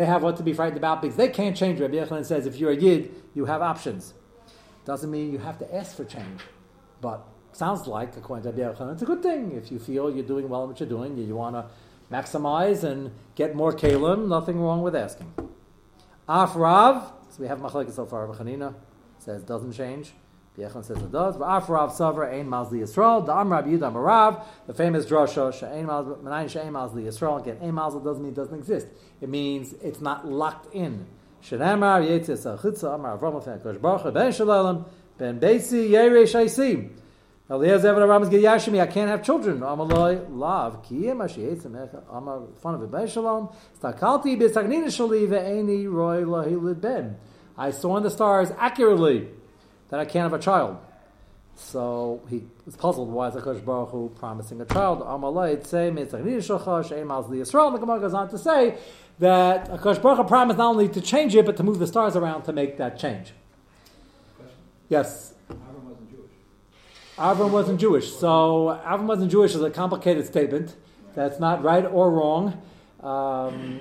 have 0.07 0.23
what 0.23 0.37
to 0.37 0.43
be 0.43 0.53
frightened 0.53 0.79
about 0.79 1.01
because 1.01 1.17
they 1.17 1.29
can't 1.29 1.57
change. 1.57 1.81
Rabbi 1.81 1.95
Yechon 1.95 2.25
says 2.25 2.47
if 2.47 2.57
you're 2.57 2.73
a 2.73 2.77
Yid, 2.77 3.15
you 3.35 3.45
have 3.45 3.63
options. 3.63 4.15
Doesn't 4.85 5.11
mean 5.11 5.31
you 5.31 5.39
have 5.39 5.59
to 5.61 5.75
ask 5.75 5.95
for 5.95 6.05
change. 6.05 6.41
But 7.01 7.25
sounds 7.57 7.87
like, 7.87 8.17
according 8.17 8.51
to 8.51 8.63
Rabbi 8.63 8.93
it's 8.93 9.03
a 9.03 9.05
good 9.05 9.23
thing. 9.23 9.53
If 9.53 9.71
you 9.71 9.79
feel 9.79 10.11
you're 10.11 10.25
doing 10.25 10.49
well 10.49 10.65
in 10.65 10.71
what 10.71 10.81
you're 10.81 10.89
doing, 10.89 11.17
you, 11.17 11.35
want 11.37 11.57
to 11.57 11.67
maximize 12.11 12.85
and 12.85 13.13
get 13.35 13.55
more 13.55 13.73
kalim, 13.73 14.29
nothing 14.29 14.61
wrong 14.61 14.83
with 14.83 14.95
asking. 14.95 15.33
Af 16.29 16.57
Rav, 16.57 17.13
so 17.31 17.43
we 17.43 17.49
have 17.49 17.59
machlekes 17.59 17.93
so 17.93 18.07
far. 18.07 18.27
Chanina 18.29 18.75
says 19.19 19.43
doesn't 19.43 19.73
change. 19.73 20.13
Yechon 20.59 20.85
says 20.85 20.99
it 20.99 21.11
does. 21.11 21.37
Af 21.37 21.69
Rav 21.69 21.91
Savra 21.91 22.33
Ein 22.33 22.49
Mazli 22.49 22.81
Yisrael. 22.81 23.27
The 23.27 23.33
Amrav 23.33 23.67
Yudam 23.67 23.95
Rav, 23.95 24.47
the 24.67 24.75
famous 24.75 25.05
drasha 25.05 25.53
She'ein 25.53 25.87
Menayin 25.87 26.49
She'ein 26.49 26.73
Mazli 26.73 27.05
Yisrael. 27.05 27.41
Again, 27.41 27.59
Ein 27.61 27.73
Mazli 27.73 28.05
doesn't 28.05 28.23
mean 28.23 28.33
it 28.33 28.37
doesn't 28.37 28.57
exist. 28.57 28.87
It 29.21 29.29
means 29.29 29.73
it's 29.83 30.01
not 30.01 30.27
locked 30.27 30.73
in. 30.75 31.07
Shenemar 31.43 32.07
Yetzis 32.07 32.47
Achitza 32.57 32.95
Amar 32.95 33.19
Avram 33.19 33.63
Kosh 33.63 33.77
Baruch 33.79 34.15
Ben 34.15 34.85
Ben 35.19 35.41
Beisi 35.41 35.91
Yerei 35.91 36.23
Shaisim. 36.23 36.91
I 37.51 37.59
can't 37.59 39.11
have 39.11 39.23
children. 39.23 39.61
Amaloi 39.61 40.35
lav 40.35 40.83
kiyem 40.83 41.19
ashiyetz 41.19 41.67
amar 42.11 42.43
fun 42.63 42.75
of 42.75 42.95
it 42.95 43.11
shalom. 43.11 43.51
Stakalti 43.83 44.41
b'stagnina 44.41 44.87
shali 44.87 45.29
ve'eni 45.29 45.93
roy 45.93 46.23
lahilid 46.23 46.81
ben. 46.81 47.19
I 47.59 47.71
saw 47.71 47.99
in 47.99 48.03
the 48.03 48.11
stars 48.11 48.51
accurately 48.59 49.29
that 49.91 50.01
I 50.01 50.07
can't 50.07 50.23
have 50.23 50.33
a 50.33 50.43
child. 50.43 50.79
So 51.55 52.23
he 52.31 52.45
was 52.65 52.77
puzzled 52.77 53.11
why 53.11 53.29
is 53.29 53.35
Akash 53.35 53.63
Baruch 53.63 53.91
Hu 53.91 54.09
promising 54.19 54.63
a 54.63 54.65
child. 54.65 55.03
Amaloi 55.03 55.67
say 55.67 55.91
mitzagnina 55.91 56.39
shalcha 56.39 56.89
she'em 56.89 57.09
li 57.09 57.41
Yisrael. 57.41 57.73
The 57.73 57.79
Gemara 57.79 58.01
goes 58.01 58.15
on 58.15 58.31
to 58.31 58.39
say 58.39 58.79
that 59.19 59.69
Akash 59.71 60.01
Baruch 60.01 60.17
Hu 60.17 60.25
promised 60.25 60.57
not 60.57 60.71
only 60.71 60.89
to 60.89 61.01
change 61.03 61.37
it 61.37 61.45
but 61.45 61.59
to 61.59 61.63
move 61.63 61.79
the 61.79 61.87
stars 61.87 62.17
around 62.17 62.45
to 62.45 62.55
make 62.55 62.79
that 62.79 62.99
change. 62.99 63.35
Yes. 64.89 65.34
Avram 67.19 67.51
wasn't 67.51 67.81
Jewish. 67.81 68.13
So 68.13 68.81
Avram 68.85 69.07
wasn't 69.07 69.31
Jewish 69.31 69.55
is 69.55 69.63
a 69.63 69.71
complicated 69.71 70.27
statement. 70.27 70.75
That's 71.15 71.39
not 71.39 71.63
right 71.63 71.85
or 71.85 72.11
wrong. 72.11 72.61
Um, 73.01 73.81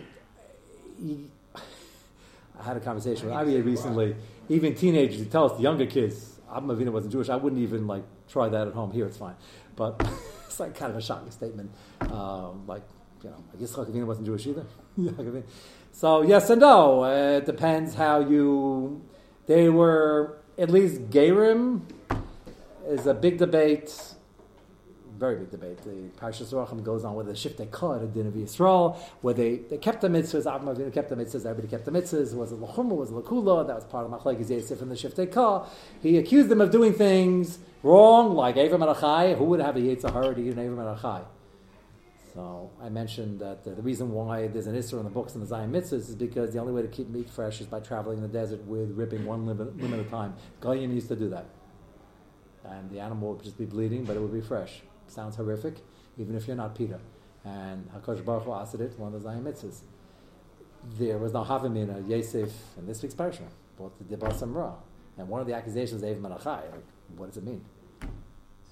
I 2.59 2.63
had 2.63 2.77
a 2.77 2.79
conversation 2.79 3.27
with 3.27 3.35
Avi 3.35 3.61
recently. 3.61 4.15
Even 4.49 4.75
teenagers, 4.75 5.19
he 5.19 5.25
tell 5.25 5.45
us 5.49 5.57
the 5.57 5.63
younger 5.63 5.85
kids, 5.85 6.39
Abba 6.53 6.75
Avinu 6.75 6.91
wasn't 6.91 7.11
Jewish. 7.11 7.29
I 7.29 7.35
wouldn't 7.35 7.61
even 7.61 7.87
like 7.87 8.03
try 8.29 8.49
that 8.49 8.67
at 8.67 8.73
home. 8.73 8.91
Here, 8.91 9.05
it's 9.05 9.17
fine, 9.17 9.35
but 9.75 9.95
it's 10.45 10.59
like 10.59 10.75
kind 10.75 10.91
of 10.91 10.97
a 10.97 11.01
shocking 11.01 11.31
statement. 11.31 11.71
Um, 12.01 12.65
like, 12.67 12.83
you 13.23 13.29
know, 13.29 13.43
I 13.53 13.57
guess 13.57 13.71
Avinu 13.73 14.05
wasn't 14.05 14.27
Jewish 14.27 14.45
either. 14.45 14.65
so 15.91 16.21
yes 16.21 16.49
and 16.49 16.61
no. 16.61 17.05
It 17.05 17.45
depends 17.45 17.95
how 17.95 18.19
you. 18.19 19.01
They 19.47 19.69
were 19.69 20.37
at 20.57 20.69
least 20.69 21.09
Gerim 21.09 21.81
is 22.87 23.07
a 23.07 23.13
big 23.13 23.37
debate 23.37 24.15
very 25.23 25.35
big 25.37 25.51
debate. 25.51 25.81
The 25.83 26.09
Parshas 26.19 26.51
Racham 26.51 26.83
goes 26.83 27.05
on 27.05 27.15
whether 27.15 27.31
the 27.31 27.37
Shiftei 27.37 27.69
Kah 27.71 27.93
a 27.93 28.05
din 28.07 28.27
of 28.27 28.33
Yisrael, 28.33 28.97
where 29.21 29.33
they, 29.33 29.57
they 29.69 29.77
kept 29.77 30.01
the 30.01 30.09
mitzvahs, 30.09 30.43
Avram 30.43 30.93
kept 30.93 31.09
the 31.09 31.15
mitzvahs, 31.15 31.45
everybody 31.45 31.67
kept 31.67 31.85
the 31.85 31.91
mitzvahs, 31.91 32.33
was 32.33 32.51
it 32.51 32.59
Lachumah, 32.59 32.95
was 32.95 33.11
it 33.11 33.13
Lakula, 33.13 33.65
that 33.65 33.75
was 33.75 33.85
part 33.85 34.05
of 34.05 34.11
Machlekes 34.11 34.49
Yosef 34.49 34.81
and 34.81 34.91
the 34.91 34.95
Shiftei 34.95 35.31
Kah. 35.31 35.65
He 36.01 36.17
accused 36.17 36.49
them 36.49 36.61
of 36.61 36.71
doing 36.71 36.93
things 36.93 37.59
wrong, 37.83 38.35
like 38.35 38.55
Avram 38.55 38.79
Arachai, 38.79 39.37
who 39.37 39.45
would 39.45 39.61
have 39.61 39.75
a 39.77 39.79
Yitzhahara 39.79 40.35
to 40.35 40.41
eat 40.41 40.57
an 40.57 40.57
Avram 40.57 40.99
Arachai? 40.99 41.23
So 42.33 42.71
I 42.81 42.89
mentioned 42.89 43.39
that 43.41 43.63
the 43.63 43.81
reason 43.81 44.11
why 44.11 44.47
there's 44.47 44.65
an 44.65 44.75
Isser 44.75 44.97
in 44.97 45.03
the 45.03 45.11
books 45.11 45.35
and 45.35 45.43
the 45.43 45.47
Zion 45.47 45.71
mitzvahs 45.71 46.09
is 46.09 46.15
because 46.15 46.51
the 46.51 46.59
only 46.59 46.73
way 46.73 46.81
to 46.81 46.87
keep 46.87 47.07
meat 47.09 47.29
fresh 47.29 47.61
is 47.61 47.67
by 47.67 47.79
traveling 47.79 48.17
in 48.17 48.23
the 48.23 48.27
desert 48.27 48.65
with 48.65 48.91
ripping 48.97 49.25
one 49.25 49.45
limb, 49.45 49.59
limit 49.77 49.99
at 49.99 50.07
a 50.07 50.09
time. 50.09 50.33
Goyim 50.59 50.91
used 50.91 51.09
to 51.09 51.15
do 51.15 51.29
that. 51.29 51.45
And 52.65 52.89
the 52.89 52.99
animal 52.99 53.33
would 53.33 53.43
just 53.43 53.57
be 53.57 53.65
bleeding, 53.65 54.05
but 54.05 54.15
it 54.15 54.19
would 54.19 54.33
be 54.33 54.41
fresh. 54.41 54.81
Sounds 55.07 55.35
horrific, 55.35 55.75
even 56.17 56.35
if 56.35 56.47
you're 56.47 56.55
not 56.55 56.75
PETA. 56.75 56.99
And 57.43 57.89
Hakadosh 57.91 58.23
Baruch 58.23 58.43
Hu 58.43 58.53
asked 58.53 58.75
it 58.75 58.97
one 58.97 59.13
of 59.13 59.21
the 59.21 59.29
Zion 59.29 59.43
mitzvahs. 59.43 59.81
There 60.97 61.17
was 61.17 61.33
no 61.33 61.43
Havamina, 61.43 62.07
Yosef, 62.07 62.51
in 62.77 62.85
this 62.85 63.01
week's 63.01 63.15
parsha, 63.15 63.47
brought 63.77 63.97
the 63.97 64.15
Dibasam 64.15 64.53
Ra. 64.53 64.73
And 65.17 65.27
one 65.27 65.41
of 65.41 65.47
the 65.47 65.53
accusations 65.53 66.03
is 66.03 66.09
Ev 66.09 66.17
Menachai. 66.17 66.45
Like, 66.45 66.85
what 67.15 67.27
does 67.27 67.37
it 67.37 67.43
mean? 67.43 67.63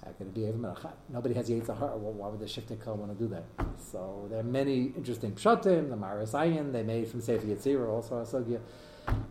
How 0.04 0.10
could 0.12 0.26
it 0.26 0.34
be 0.34 0.46
Ev 0.46 0.54
Menachai? 0.54 0.92
Nobody 1.08 1.34
has 1.34 1.48
Yitzhahar. 1.48 1.96
Well, 1.98 2.12
why 2.12 2.28
would 2.28 2.40
the 2.40 2.46
Shiftekal 2.46 2.96
want 2.96 3.16
to 3.16 3.24
do 3.24 3.28
that? 3.28 3.44
So 3.78 4.26
there 4.30 4.40
are 4.40 4.44
many 4.44 4.92
interesting 4.96 5.32
pshatim. 5.32 5.90
The 5.90 5.96
Maris 5.96 6.32
Ayin, 6.32 6.72
they 6.72 6.82
made 6.82 7.08
from 7.08 7.20
Sefer 7.20 7.46
Yetzirah, 7.46 7.88
also 7.88 8.22
Asogya. 8.22 8.60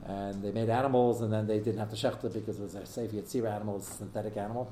And 0.05 0.43
they 0.43 0.51
made 0.51 0.69
animals, 0.69 1.21
and 1.21 1.31
then 1.31 1.47
they 1.47 1.59
didn't 1.59 1.79
have 1.79 1.89
to 1.89 1.95
shechta 1.95 2.33
because 2.33 2.59
it 2.59 2.63
was 2.63 2.75
a 2.75 2.85
Sefer 2.85 3.15
Yetzirah 3.15 3.55
animal, 3.55 3.77
a 3.77 3.81
synthetic 3.81 4.37
animal 4.37 4.71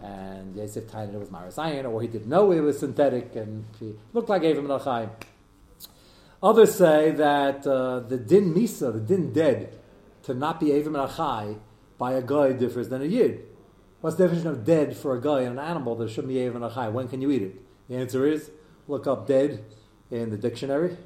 and 0.00 0.56
Yosef 0.56 0.84
it 0.94 1.12
was 1.18 1.28
Marasayan, 1.28 1.90
or 1.90 2.00
he 2.00 2.08
didn't 2.08 2.28
know 2.28 2.52
it 2.52 2.60
was 2.60 2.78
synthetic, 2.78 3.34
and 3.36 3.64
he 3.78 3.94
looked 4.12 4.28
like 4.28 4.42
Avim 4.42 4.66
Nachayim. 4.66 5.10
Others 6.42 6.74
say 6.74 7.10
that 7.12 7.66
uh, 7.66 8.00
the 8.00 8.16
din 8.16 8.54
misa, 8.54 8.92
the 8.92 9.00
din 9.00 9.32
dead, 9.32 9.78
to 10.24 10.34
not 10.34 10.58
be 10.58 10.66
Avim 10.66 10.92
Nachai 10.92 11.58
by 11.98 12.12
a 12.12 12.22
guy 12.22 12.52
differs 12.52 12.88
than 12.88 13.02
a 13.02 13.06
yid. 13.06 13.44
What's 14.00 14.16
the 14.16 14.24
definition 14.24 14.48
of 14.48 14.64
dead 14.64 14.96
for 14.96 15.16
a 15.16 15.20
guy 15.20 15.42
and 15.42 15.58
an 15.58 15.64
animal 15.64 15.94
that 15.96 16.10
shouldn't 16.10 16.32
be 16.32 16.40
Avim 16.40 16.54
Nachai? 16.54 16.90
When 16.90 17.08
can 17.08 17.20
you 17.20 17.30
eat 17.30 17.42
it? 17.42 17.88
The 17.88 17.96
answer 17.96 18.26
is 18.26 18.50
look 18.88 19.06
up 19.06 19.26
dead 19.26 19.64
in 20.10 20.30
the 20.30 20.36
dictionary 20.36 20.96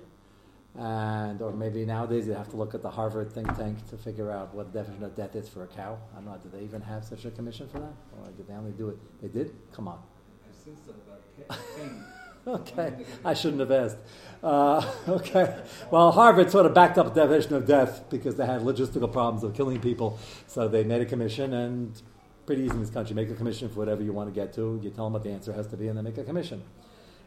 and 0.78 1.40
or 1.40 1.52
maybe 1.52 1.84
nowadays 1.84 2.26
you 2.26 2.34
have 2.34 2.50
to 2.50 2.56
look 2.56 2.74
at 2.74 2.82
the 2.82 2.90
Harvard 2.90 3.32
think 3.32 3.46
tank 3.56 3.86
to 3.88 3.96
figure 3.96 4.30
out 4.30 4.54
what 4.54 4.72
the 4.72 4.78
definition 4.80 5.04
of 5.04 5.16
death 5.16 5.34
is 5.34 5.48
for 5.48 5.64
a 5.64 5.66
cow. 5.66 5.98
I 6.12 6.16
don't 6.16 6.26
know. 6.26 6.38
Do 6.42 6.50
they 6.50 6.64
even 6.64 6.82
have 6.82 7.04
such 7.04 7.24
a 7.24 7.30
commission 7.30 7.68
for 7.68 7.78
that, 7.78 7.94
or 8.18 8.30
did 8.36 8.46
they 8.46 8.54
only 8.54 8.72
do 8.72 8.90
it? 8.90 8.98
They 9.22 9.28
did. 9.28 9.54
Come 9.72 9.88
on. 9.88 9.98
I've 10.46 10.54
seen 10.54 10.76
stuff 10.76 10.96
about 11.06 11.76
pain. 11.76 12.04
okay, 12.46 13.04
I 13.24 13.34
shouldn't 13.34 13.60
have 13.60 13.70
asked. 13.70 13.98
Uh, 14.42 14.86
okay, 15.08 15.62
well, 15.90 16.12
Harvard 16.12 16.50
sort 16.50 16.66
of 16.66 16.74
backed 16.74 16.98
up 16.98 17.14
the 17.14 17.22
definition 17.22 17.54
of 17.54 17.66
death 17.66 18.04
because 18.10 18.36
they 18.36 18.46
had 18.46 18.60
logistical 18.60 19.10
problems 19.10 19.44
of 19.44 19.54
killing 19.54 19.80
people, 19.80 20.18
so 20.46 20.68
they 20.68 20.84
made 20.84 21.00
a 21.00 21.06
commission 21.06 21.52
and. 21.52 22.02
Pretty 22.44 22.62
easy 22.62 22.74
in 22.74 22.80
this 22.80 22.90
country. 22.90 23.12
Make 23.12 23.28
a 23.28 23.34
commission 23.34 23.68
for 23.68 23.80
whatever 23.80 24.04
you 24.04 24.12
want 24.12 24.32
to 24.32 24.32
get 24.32 24.54
to. 24.54 24.78
You 24.80 24.90
tell 24.90 25.06
them 25.06 25.14
what 25.14 25.24
the 25.24 25.30
answer 25.30 25.52
has 25.52 25.66
to 25.66 25.76
be, 25.76 25.88
and 25.88 25.96
then 25.96 26.04
make 26.04 26.16
a 26.16 26.22
commission 26.22 26.62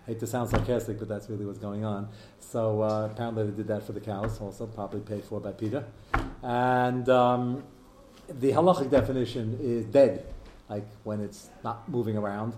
hate 0.09 0.19
to 0.19 0.27
sound 0.27 0.49
sarcastic, 0.49 0.97
but 0.97 1.07
that's 1.07 1.29
really 1.29 1.45
what's 1.45 1.59
going 1.59 1.85
on. 1.85 2.09
So 2.39 2.81
uh, 2.81 3.09
apparently 3.11 3.45
they 3.45 3.55
did 3.57 3.67
that 3.67 3.83
for 3.83 3.93
the 3.93 3.99
cows, 3.99 4.41
also 4.41 4.65
probably 4.65 5.01
paid 5.01 5.23
for 5.23 5.39
by 5.39 5.51
PETA. 5.51 5.85
And 6.41 7.07
um, 7.09 7.63
the 8.27 8.51
halachic 8.51 8.89
definition 8.89 9.59
is 9.61 9.85
dead, 9.85 10.25
like 10.67 10.87
when 11.03 11.21
it's 11.21 11.49
not 11.63 11.87
moving 11.87 12.17
around, 12.17 12.53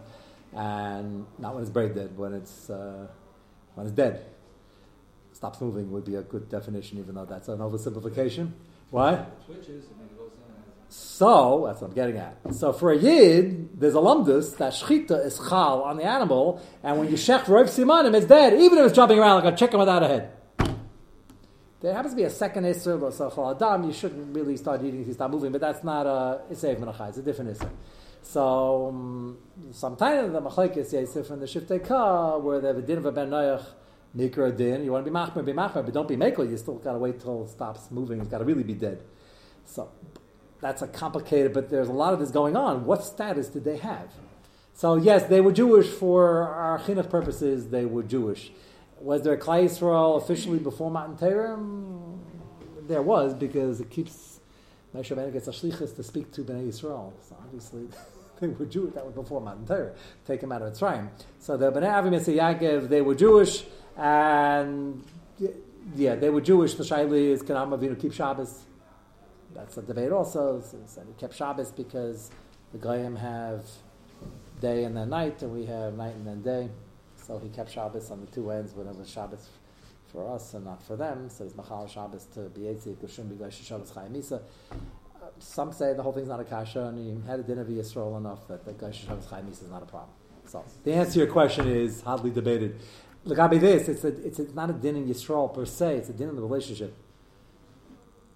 and 0.53 1.25
not 1.39 1.53
when 1.53 1.63
it's 1.63 1.71
brain 1.71 1.93
dead, 1.93 2.17
when 2.17 2.33
it's 2.33 2.69
uh, 2.69 3.07
when 3.75 3.85
it's 3.85 3.95
dead. 3.95 4.25
Stops 5.33 5.59
moving 5.59 5.91
would 5.91 6.05
be 6.05 6.15
a 6.15 6.21
good 6.21 6.49
definition, 6.49 6.99
even 6.99 7.15
though 7.15 7.25
that's 7.25 7.49
an 7.49 7.59
oversimplification. 7.59 8.51
Why? 8.91 9.25
Twitches, 9.45 9.85
so, 10.93 11.63
that's 11.67 11.79
what 11.79 11.87
I'm 11.87 11.93
getting 11.93 12.17
at. 12.17 12.53
So 12.53 12.73
for 12.73 12.91
a 12.91 12.97
Yid, 12.97 13.79
there's 13.79 13.93
a 13.93 13.99
lumdus 13.99 14.57
that 14.57 14.73
shchita 14.73 15.25
is 15.25 15.37
chal 15.37 15.83
on 15.83 15.95
the 15.95 16.03
animal, 16.03 16.61
and 16.83 16.99
when 16.99 17.09
you 17.09 17.15
shech 17.15 17.43
roiv 17.45 17.69
simanim, 17.69 18.13
it's 18.13 18.25
dead, 18.25 18.59
even 18.59 18.77
if 18.77 18.87
it's 18.87 18.95
jumping 18.95 19.17
around 19.17 19.41
like 19.41 19.53
a 19.53 19.55
chicken 19.55 19.79
without 19.79 20.03
a 20.03 20.07
head. 20.09 20.31
There 21.79 21.93
happens 21.93 22.11
to 22.11 22.17
be 22.17 22.23
a 22.23 22.29
second 22.29 22.65
Isser, 22.65 23.01
or 23.01 23.55
Adam, 23.55 23.85
you 23.85 23.93
shouldn't 23.93 24.35
really 24.35 24.57
start 24.57 24.83
eating 24.83 24.99
if 24.99 25.07
you 25.07 25.13
start 25.13 25.31
moving, 25.31 25.53
but 25.53 25.61
that's 25.61 25.81
not 25.81 26.05
a 26.05 26.41
Isser 26.51 26.75
Menachai, 26.75 27.07
it's 27.07 27.19
a 27.19 27.21
different 27.21 27.57
Isser. 27.57 27.69
So, 28.21 28.89
um, 28.89 29.37
sometimes 29.71 30.33
the 30.33 30.41
Machlaikis 30.41 30.93
Yisif 30.93 31.25
from 31.25 31.39
the 31.39 31.45
Shiftei 31.45 31.87
Ka, 31.87 32.37
where 32.37 32.59
they 32.59 32.67
have 32.67 32.77
a 32.77 32.81
din 32.81 32.97
of 32.97 33.05
a 33.05 33.13
Ben 33.13 33.29
Noach, 33.29 33.63
Nikra 34.17 34.55
din, 34.55 34.83
you 34.83 34.91
want 34.91 35.05
to 35.05 35.09
be 35.09 35.15
Machmer, 35.15 35.45
be 35.45 35.53
Machmer, 35.53 35.85
but 35.85 35.93
don't 35.93 36.09
be 36.09 36.17
Mekel, 36.17 36.49
you 36.49 36.57
still 36.57 36.75
got 36.75 36.91
to 36.91 36.99
wait 36.99 37.21
till 37.21 37.45
it 37.45 37.49
stops 37.49 37.89
moving, 37.91 38.19
it's 38.19 38.29
got 38.29 38.39
to 38.39 38.43
really 38.43 38.63
be 38.63 38.73
dead. 38.73 38.99
So, 39.63 39.89
that's 40.61 40.81
a 40.81 40.87
complicated, 40.87 41.53
but 41.53 41.69
there's 41.69 41.89
a 41.89 41.93
lot 41.93 42.13
of 42.13 42.19
this 42.19 42.29
going 42.29 42.55
on. 42.55 42.85
What 42.85 43.03
status 43.03 43.47
did 43.47 43.63
they 43.63 43.77
have? 43.77 44.09
So 44.73 44.95
yes, 44.95 45.25
they 45.25 45.41
were 45.41 45.51
Jewish 45.51 45.87
for 45.87 46.47
our 46.47 46.79
chinuch 46.79 47.09
purposes. 47.09 47.69
They 47.69 47.85
were 47.85 48.03
Jewish. 48.03 48.51
Was 48.99 49.23
there 49.23 49.33
a 49.33 49.37
Klai 49.37 49.65
Yisrael 49.65 50.21
officially 50.21 50.59
before 50.59 50.91
Matan 50.91 51.17
Torah? 51.17 51.59
There 52.87 53.01
was 53.01 53.33
because 53.33 53.81
it 53.81 53.89
keeps 53.89 54.39
Moshe 54.95 55.15
Rabbeinu 55.15 55.33
gets 55.33 55.47
a 55.47 55.51
shlichus 55.51 55.95
to 55.95 56.03
speak 56.03 56.31
to 56.33 56.43
Bnei 56.43 56.67
Yisrael. 56.67 57.13
So 57.27 57.35
obviously 57.41 57.87
they 58.39 58.47
were 58.47 58.65
Jewish. 58.65 58.93
That 58.93 59.05
was 59.05 59.15
before 59.15 59.41
Matan 59.41 59.65
Torah. 59.65 59.93
Take 60.27 60.43
him 60.43 60.51
out 60.51 60.61
of 60.61 60.73
Mitzrayim. 60.73 61.09
So 61.39 61.57
the 61.57 61.71
Bnei 61.71 61.89
Avim 61.89 62.13
Yaakov 62.13 62.89
they 62.89 63.01
were 63.01 63.15
Jewish, 63.15 63.63
and 63.97 65.03
yeah, 65.95 66.15
they 66.15 66.29
were 66.29 66.41
Jewish. 66.41 66.75
The 66.75 66.83
Shaili 66.83 67.31
is 67.31 67.41
Kanam 67.41 67.77
Avinu 67.77 67.99
keep 67.99 68.13
Shabbos 68.13 68.65
that's 69.53 69.77
a 69.77 69.81
debate 69.81 70.11
also. 70.11 70.61
So, 70.61 71.03
we 71.07 71.13
kept 71.13 71.35
Shabbos 71.35 71.71
because 71.71 72.31
the 72.71 72.77
Goyim 72.77 73.15
have 73.15 73.65
day 74.61 74.83
and 74.85 74.95
then 74.95 75.09
night, 75.09 75.41
and 75.41 75.51
we 75.51 75.65
have 75.65 75.95
night 75.95 76.15
and 76.15 76.25
then 76.25 76.41
day. 76.41 76.69
So 77.15 77.39
he 77.39 77.49
kept 77.49 77.71
Shabbos 77.71 78.11
on 78.11 78.21
the 78.21 78.31
two 78.31 78.49
ends 78.51 78.73
when 78.73 78.87
it 78.87 78.95
was 78.95 79.09
Shabbos 79.09 79.49
for 80.11 80.33
us 80.33 80.53
and 80.53 80.65
not 80.65 80.83
for 80.83 80.95
them. 80.95 81.29
So 81.29 81.43
he's 81.43 81.55
Machal 81.55 81.87
Shabbos 81.87 82.25
to 82.33 82.41
B'yetzi, 82.41 82.95
Kushum 82.95 83.29
B'gosh 83.29 83.63
Shabbos 83.63 83.91
Chayim 83.91 84.11
Misa. 84.11 84.41
Uh, 84.71 85.27
some 85.39 85.71
say 85.71 85.93
the 85.93 86.03
whole 86.03 86.13
thing's 86.13 86.27
not 86.27 86.39
a 86.39 86.43
kasha, 86.43 86.85
and 86.85 86.97
he 86.97 87.27
had 87.29 87.39
a 87.39 87.43
dinner 87.43 87.63
via 87.63 87.81
Yisrael 87.83 88.17
enough 88.17 88.47
that 88.47 88.65
the 88.65 88.73
Gosh 88.73 89.05
Shabbos 89.05 89.25
Chayim 89.27 89.49
Misa 89.49 89.63
is 89.63 89.69
not 89.69 89.83
a 89.83 89.85
problem. 89.85 90.09
So 90.45 90.63
the 90.83 90.93
answer 90.93 91.13
to 91.13 91.19
your 91.19 91.27
question 91.27 91.67
is 91.67 92.01
hotly 92.01 92.31
debated. 92.31 92.79
Look, 93.23 93.37
I'll 93.37 93.47
be 93.47 93.59
this. 93.59 93.87
It's, 93.87 94.03
a, 94.03 94.07
it's, 94.07 94.39
a, 94.39 94.43
it's 94.43 94.55
not 94.55 94.69
a 94.71 94.73
din 94.73 94.95
in 94.95 95.07
Yisrael 95.07 95.53
per 95.53 95.65
se. 95.65 95.97
It's 95.97 96.09
a 96.09 96.13
din 96.13 96.29
in 96.29 96.35
the 96.35 96.41
relationship 96.41 96.95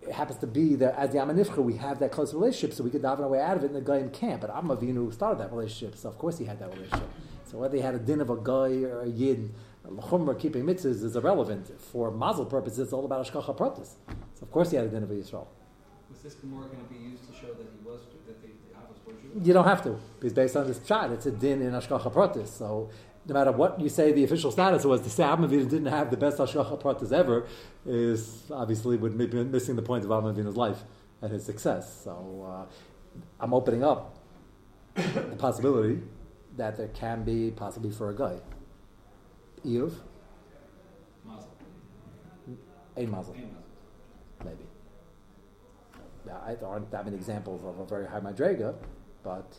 it 0.08 0.14
happens 0.14 0.40
to 0.40 0.48
be 0.48 0.76
that 0.76 0.96
as 0.96 1.12
the 1.12 1.18
Amanifcha, 1.18 1.58
we 1.58 1.76
have 1.78 2.00
that 2.00 2.12
close 2.12 2.34
relationship, 2.34 2.76
so 2.76 2.84
we 2.84 2.90
could 2.90 3.02
daven 3.02 3.22
our 3.22 3.28
way 3.28 3.42
out 3.42 3.58
of 3.58 3.64
it, 3.64 3.68
and 3.68 3.76
the 3.76 3.82
guy 3.82 3.98
in 3.98 4.10
camp. 4.10 4.42
But 4.42 4.50
Am 4.52 4.68
Avinu 4.68 5.12
started 5.14 5.40
that 5.40 5.52
relationship, 5.52 5.98
so 5.98 6.10
of 6.10 6.18
course 6.18 6.38
he 6.38 6.46
had 6.46 6.60
that 6.60 6.74
relationship. 6.74 7.10
So 7.46 7.58
whether 7.58 7.76
he 7.76 7.82
had 7.82 7.96
a 7.96 8.00
din 8.00 8.22
of 8.22 8.30
a 8.30 8.38
guy 8.38 8.84
or 8.84 9.02
a 9.02 9.08
yid, 9.08 9.54
l'chumra 9.86 10.40
keeping 10.40 10.64
mitzvahs 10.66 11.04
is 11.04 11.16
irrelevant. 11.16 11.72
For 11.80 12.12
mazel 12.12 12.46
purposes, 12.46 12.80
it's 12.80 12.94
all 12.94 13.06
about 13.06 13.26
ashkacha 13.26 13.56
pratis. 13.58 13.94
So 14.36 14.44
of 14.44 14.52
course 14.52 14.72
he 14.72 14.78
had 14.78 14.86
a 14.86 14.90
din 14.90 15.04
of 15.04 15.12
a 15.12 15.14
Yisrael. 15.14 15.48
Was 16.10 16.20
this 16.24 16.36
Gemara 16.36 16.68
going 16.68 16.84
to 16.86 16.94
be 16.94 17.00
used 17.00 17.28
to 17.28 17.34
show 17.34 17.54
that 17.54 17.68
he 17.72 17.88
was 17.88 18.02
that 18.28 18.42
the, 18.42 18.48
the 18.48 18.76
Avos 18.76 19.06
were 19.06 19.14
Jewish? 19.14 19.48
You 19.48 19.54
don't 19.54 19.66
have 19.66 19.84
to, 19.84 20.00
because 20.20 20.34
based 20.34 20.56
on 20.56 20.68
this 20.68 20.80
chat, 20.80 21.12
it's 21.12 21.26
a 21.26 21.32
din 21.32 21.62
in 21.62 21.72
ashkacha 21.72 22.12
pratis. 22.12 22.48
So 22.48 22.90
no 23.28 23.34
matter 23.34 23.52
what 23.52 23.80
you 23.80 23.90
say 23.90 24.12
the 24.12 24.24
official 24.24 24.52
status 24.52 24.86
was, 24.86 25.02
to 25.02 25.10
say 25.10 25.24
Avinu 25.24 25.68
didn't 25.70 25.88
have 25.88 26.12
the 26.12 26.18
best 26.18 26.38
Hashgacha 26.38 26.82
Pratis 26.82 27.12
ever 27.12 27.48
is 27.86 28.44
obviously 28.52 28.98
would 28.98 29.18
be 29.18 29.28
missing 29.28 29.76
the 29.76 29.82
point 29.82 30.04
of 30.04 30.12
Avinu's 30.12 30.56
life 30.56 30.84
and 31.22 31.32
his 31.32 31.44
success. 31.44 32.04
So 32.04 32.46
uh, 32.48 33.20
I'm 33.40 33.54
opening 33.54 33.84
up 33.84 34.16
the 34.96 35.36
possibility 35.38 36.02
that 36.58 36.78
there 36.78 36.88
can 36.90 37.24
be 37.24 37.52
possibly 37.52 37.92
for 37.92 38.10
a 38.12 38.16
guy. 38.16 38.38
Iyov? 39.66 39.94
Mazel. 41.26 41.50
A 42.98 43.06
mazel. 43.08 43.36
Maybe. 44.44 44.66
I, 46.46 46.56
there 46.56 46.68
aren't 46.68 46.92
that 46.92 47.06
many 47.06 47.18
examples 47.18 47.64
of 47.64 47.80
a 47.80 47.86
very 47.86 48.06
high 48.08 48.20
madrega, 48.20 48.76
but 49.24 49.58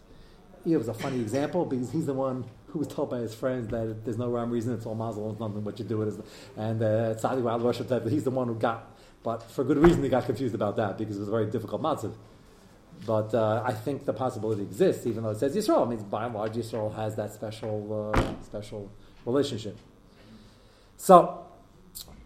Iyov 0.64 0.80
is 0.80 0.88
a 0.88 0.94
funny 0.94 1.20
example 1.20 1.64
because 1.64 1.90
he's 1.90 2.06
the 2.06 2.14
one 2.14 2.44
who 2.76 2.80
was 2.80 2.88
told 2.88 3.10
by 3.10 3.18
his 3.18 3.34
friends 3.34 3.68
that 3.68 4.04
there's 4.04 4.18
no 4.18 4.28
rhyme 4.28 4.50
reason, 4.50 4.74
it's 4.74 4.86
all 4.86 4.94
mazel, 4.94 5.30
it's 5.30 5.40
nothing 5.40 5.64
what 5.64 5.78
you 5.78 5.84
do 5.84 6.02
it 6.02 6.08
is. 6.08 6.18
And 6.56 6.82
uh, 6.82 7.14
Tzadi 7.14 7.40
Wild 7.40 7.62
Russia 7.62 7.84
type, 7.84 8.06
he's 8.06 8.24
the 8.24 8.30
one 8.30 8.48
who 8.48 8.54
got 8.54 8.96
But 9.26 9.42
for 9.50 9.64
good 9.64 9.78
reason, 9.78 10.04
he 10.04 10.08
got 10.08 10.24
confused 10.24 10.54
about 10.54 10.76
that 10.76 10.98
because 10.98 11.16
it 11.16 11.20
was 11.20 11.28
a 11.28 11.32
very 11.32 11.46
difficult 11.46 11.82
matzav. 11.82 12.12
But 13.04 13.34
uh, 13.34 13.62
I 13.64 13.72
think 13.72 14.04
the 14.04 14.12
possibility 14.12 14.62
exists, 14.62 15.04
even 15.04 15.24
though 15.24 15.30
it 15.30 15.38
says 15.38 15.56
Yisrael. 15.56 15.82
It 15.84 15.88
means 15.88 16.04
by 16.04 16.26
and 16.26 16.34
large, 16.34 16.52
Yisrael 16.52 16.94
has 16.94 17.16
that 17.16 17.34
special, 17.34 18.12
uh, 18.14 18.44
special 18.44 18.88
relationship. 19.24 19.76
So 20.96 21.44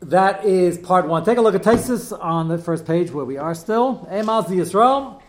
that 0.01 0.45
is 0.45 0.77
part 0.77 1.09
one. 1.09 1.25
Take 1.25 1.39
a 1.39 1.41
look 1.41 1.55
at 1.55 1.63
Taisus 1.63 2.13
on 2.23 2.49
the 2.49 2.59
first 2.59 2.85
page 2.85 3.11
where 3.11 3.25
we 3.25 3.39
are 3.39 3.55
still. 3.55 4.07
Emaz 4.11 4.49
Yisrael. 4.49 5.23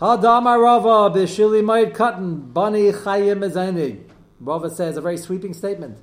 Hadamar 0.00 0.60
Rava 0.60 1.16
b'shili 1.16 1.62
ma'id 1.62 1.94
katan 1.94 2.52
bani 2.52 2.90
chayim 2.90 3.48
ezeni. 3.48 4.07
Rava 4.40 4.70
says 4.70 4.96
a 4.96 5.00
very 5.00 5.16
sweeping 5.16 5.54
statement 5.54 5.98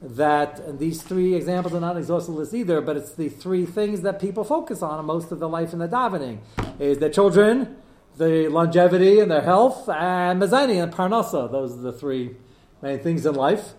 that 0.00 0.78
these 0.78 1.02
three 1.02 1.34
examples 1.34 1.74
are 1.74 1.80
not 1.80 1.96
exhaustive 1.96 2.34
list 2.34 2.54
either, 2.54 2.80
but 2.80 2.96
it's 2.96 3.14
the 3.14 3.28
three 3.28 3.64
things 3.64 4.00
that 4.02 4.20
people 4.20 4.42
focus 4.42 4.82
on 4.82 5.04
most 5.04 5.30
of 5.30 5.38
their 5.38 5.48
life 5.48 5.72
in 5.72 5.78
the 5.78 5.88
davening 5.88 6.38
is 6.80 6.98
their 6.98 7.10
children, 7.10 7.76
the 8.16 8.48
longevity 8.48 9.20
and 9.20 9.30
their 9.30 9.42
health, 9.42 9.88
and 9.88 10.42
mezani 10.42 10.82
and 10.82 10.92
parnasa. 10.92 11.50
Those 11.50 11.72
are 11.78 11.82
the 11.82 11.92
three 11.92 12.36
main 12.82 12.98
things 12.98 13.24
in 13.26 13.34
life. 13.34 13.74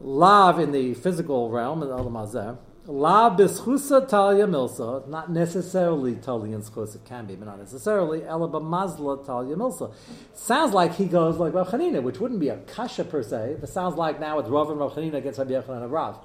Lav 0.00 0.60
in 0.60 0.70
the 0.72 0.94
physical 0.94 1.50
realm, 1.50 1.82
in 1.82 1.88
the 1.88 1.96
La 2.86 3.34
bischusa 3.34 4.06
talia 4.06 4.46
milsa, 4.46 5.08
not 5.08 5.30
necessarily 5.30 6.16
talia 6.16 6.58
schus, 6.58 6.94
it 6.94 7.02
can 7.06 7.24
be, 7.24 7.34
but 7.34 7.46
not 7.46 7.58
necessarily. 7.58 8.22
Ela 8.24 8.46
b'mazla 8.46 9.24
talia 9.24 9.56
milsa. 9.56 9.90
Sounds 10.34 10.74
like 10.74 10.94
he 10.94 11.06
goes 11.06 11.38
like 11.38 11.54
Rav 11.54 11.68
Chanina, 11.68 12.02
which 12.02 12.20
wouldn't 12.20 12.40
be 12.40 12.50
a 12.50 12.58
kasha 12.58 13.04
per 13.04 13.22
se, 13.22 13.56
but 13.58 13.70
sounds 13.70 13.96
like 13.96 14.20
now 14.20 14.38
it's 14.38 14.50
Rav 14.50 14.68
and 14.68 14.78
Rav 14.78 14.92
Chanina 14.92 15.14
against 15.14 15.38
Rabbi 15.38 15.52
Yochanan 15.52 15.84
and 15.84 15.92
Rav. 15.92 16.18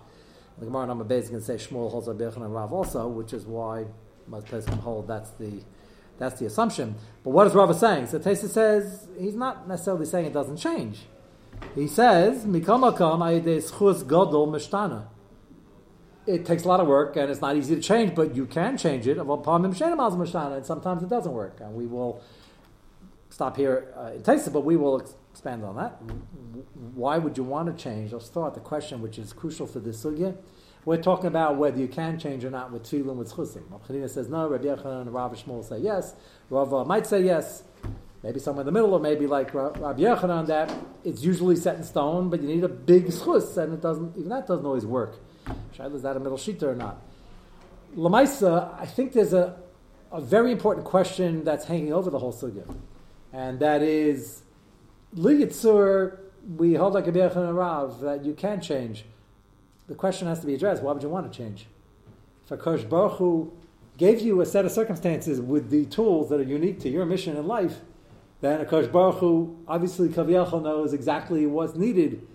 The 0.57 0.65
Gemara 0.65 0.87
number 0.87 1.05
base 1.05 1.29
can 1.29 1.39
say 1.39 1.55
Shmuel 1.55 1.91
holds 1.91 2.09
Rabbi 2.09 2.25
Yochanan 2.25 2.45
and 2.45 2.53
Rav 2.53 2.73
also, 2.73 3.07
which 3.07 3.31
is 3.31 3.45
why 3.45 3.85
most 4.27 4.47
places 4.47 4.67
can 4.67 4.79
hold 4.79 5.07
that's 5.07 5.29
the 5.31 5.63
that's 6.17 6.41
the 6.41 6.45
assumption. 6.45 6.95
But 7.23 7.29
what 7.29 7.47
is 7.47 7.55
Rav 7.55 7.73
saying? 7.73 8.07
So 8.07 8.19
Tesa 8.19 8.49
says 8.49 9.07
he's 9.17 9.35
not 9.35 9.65
necessarily 9.69 10.05
saying 10.05 10.25
it 10.25 10.33
doesn't 10.33 10.57
change. 10.57 11.05
He 11.73 11.87
says, 11.87 12.45
Mikamakam 12.45 13.21
aydes 13.21 13.71
chus 13.79 14.03
gadol 14.03 14.47
mishtana 14.47 15.05
it 16.27 16.45
takes 16.45 16.63
a 16.63 16.67
lot 16.67 16.79
of 16.79 16.87
work 16.87 17.15
and 17.15 17.29
it's 17.29 17.41
not 17.41 17.55
easy 17.55 17.75
to 17.75 17.81
change, 17.81 18.15
but 18.15 18.35
you 18.35 18.45
can 18.45 18.77
change 18.77 19.07
it. 19.07 19.17
And 19.17 19.27
sometimes 20.65 21.03
it 21.03 21.09
doesn't 21.09 21.31
work. 21.31 21.59
And 21.59 21.73
we 21.73 21.85
will 21.85 22.21
stop 23.29 23.57
here 23.57 23.93
uh, 23.97 24.11
in 24.15 24.21
Taisa, 24.21 24.51
but 24.51 24.61
we 24.61 24.75
will 24.75 24.99
expand 25.31 25.63
on 25.63 25.75
that. 25.77 26.01
Why 26.93 27.17
would 27.17 27.37
you 27.37 27.43
want 27.43 27.75
to 27.75 27.83
change? 27.83 28.11
Let's 28.11 28.27
throw 28.29 28.45
out 28.45 28.53
the 28.53 28.59
question, 28.59 29.01
which 29.01 29.17
is 29.17 29.33
crucial 29.33 29.65
for 29.65 29.79
this 29.79 30.03
sugya. 30.03 30.35
We're 30.85 31.01
talking 31.01 31.27
about 31.27 31.57
whether 31.57 31.77
you 31.77 31.87
can 31.87 32.17
change 32.17 32.45
or 32.45 32.49
not 32.49 32.71
with 32.71 32.83
tefillin 32.83 33.15
with 33.15 33.33
chusim. 33.33 33.63
Rabbi 33.69 34.07
says 34.07 34.29
no. 34.29 34.47
Rabbi 34.47 34.65
Yochanan 34.65 35.01
and 35.01 35.13
Rabbi 35.13 35.35
Shmuel 35.35 35.67
say 35.67 35.79
yes. 35.79 36.15
Rav 36.49 36.87
might 36.87 37.05
say 37.05 37.21
yes. 37.23 37.63
Maybe 38.23 38.39
somewhere 38.39 38.61
in 38.61 38.65
the 38.65 38.71
middle, 38.71 38.93
or 38.93 38.99
maybe 38.99 39.27
like 39.27 39.53
Rabbi 39.53 40.01
Yochanan, 40.01 40.47
that 40.47 40.73
it's 41.03 41.23
usually 41.23 41.55
set 41.55 41.75
in 41.75 41.83
stone, 41.83 42.29
but 42.29 42.41
you 42.41 42.47
need 42.47 42.63
a 42.63 42.69
big 42.69 43.07
chus, 43.07 43.55
and 43.57 43.73
it 43.73 43.81
doesn't. 43.81 44.17
Even 44.17 44.29
that 44.29 44.47
doesn't 44.47 44.65
always 44.65 44.85
work. 44.85 45.19
Shaila, 45.77 45.95
is 45.95 46.01
that 46.03 46.15
a 46.15 46.19
middle 46.19 46.37
shita 46.37 46.63
or 46.63 46.75
not? 46.75 47.01
Lamaisa, 47.95 48.79
I 48.79 48.85
think 48.85 49.13
there's 49.13 49.33
a, 49.33 49.57
a 50.11 50.21
very 50.21 50.51
important 50.51 50.85
question 50.85 51.43
that's 51.43 51.65
hanging 51.65 51.93
over 51.93 52.09
the 52.09 52.19
whole 52.19 52.33
sugya, 52.33 52.67
and 53.33 53.59
that 53.59 53.81
is 53.81 54.43
liyitzur. 55.15 56.19
We 56.55 56.75
hold 56.75 56.93
like 56.93 57.07
a 57.07 57.39
and 57.39 57.55
Rav 57.55 57.99
that 58.01 58.23
you 58.23 58.33
can 58.33 58.61
change. 58.61 59.05
The 59.87 59.95
question 59.95 60.27
has 60.27 60.39
to 60.41 60.47
be 60.47 60.53
addressed: 60.53 60.83
Why 60.83 60.93
would 60.93 61.03
you 61.03 61.09
want 61.09 61.31
to 61.31 61.37
change? 61.37 61.67
If 62.45 62.59
Akash 62.59 62.87
Baruch 62.87 63.17
Hu 63.17 63.51
gave 63.97 64.21
you 64.21 64.41
a 64.41 64.45
set 64.45 64.65
of 64.65 64.71
circumstances 64.71 65.41
with 65.41 65.69
the 65.69 65.85
tools 65.85 66.29
that 66.29 66.39
are 66.39 66.43
unique 66.43 66.79
to 66.79 66.89
your 66.89 67.05
mission 67.05 67.35
in 67.35 67.47
life, 67.47 67.79
then 68.41 68.65
Akash 68.65 68.91
Baruch 68.91 69.15
Hu 69.15 69.57
obviously 69.67 70.09
Kaviyachal 70.09 70.63
knows 70.63 70.93
exactly 70.93 71.45
what's 71.45 71.75
needed 71.75 72.25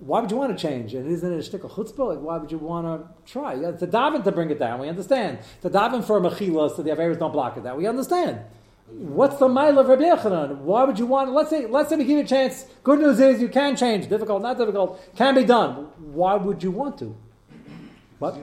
why 0.00 0.20
would 0.20 0.30
you 0.30 0.36
want 0.38 0.56
to 0.56 0.60
change? 0.60 0.94
And 0.94 1.10
isn't 1.10 1.30
it 1.30 1.36
a 1.36 1.58
shtickle 1.58 1.70
chutzpah? 1.70 2.14
Like, 2.14 2.20
why 2.20 2.38
would 2.38 2.50
you 2.50 2.58
want 2.58 2.86
to 2.86 3.30
try? 3.30 3.54
Yeah, 3.54 3.72
to 3.72 3.86
daven 3.86 4.24
to 4.24 4.32
bring 4.32 4.50
it 4.50 4.58
down, 4.58 4.80
we 4.80 4.88
understand. 4.88 5.38
To 5.62 5.70
daven 5.70 6.02
for 6.02 6.16
a 6.16 6.20
mechila 6.20 6.74
so 6.74 6.82
the 6.82 6.90
Averas 6.90 7.18
don't 7.18 7.32
block 7.32 7.56
it 7.58 7.64
down, 7.64 7.76
we 7.76 7.86
understand. 7.86 8.40
What's 8.88 9.36
the 9.36 9.48
mile 9.48 9.78
of 9.78 9.86
Rabbi 9.86 10.02
Yochanan? 10.02 10.58
Why 10.62 10.84
would 10.84 10.98
you 10.98 11.06
want? 11.06 11.28
To 11.28 11.32
let's 11.32 11.50
say, 11.50 11.66
let's 11.66 11.90
say 11.90 11.96
we 11.96 12.04
give 12.04 12.18
you 12.18 12.24
a 12.24 12.26
chance. 12.26 12.64
Good 12.82 12.98
news 12.98 13.20
is 13.20 13.40
you 13.40 13.48
can 13.48 13.76
change. 13.76 14.08
Difficult, 14.08 14.42
not 14.42 14.58
difficult, 14.58 15.00
can 15.14 15.34
be 15.34 15.44
done. 15.44 15.88
Why 16.12 16.34
would 16.34 16.62
you 16.62 16.72
want 16.72 16.98
to? 16.98 17.14
What? 18.18 18.36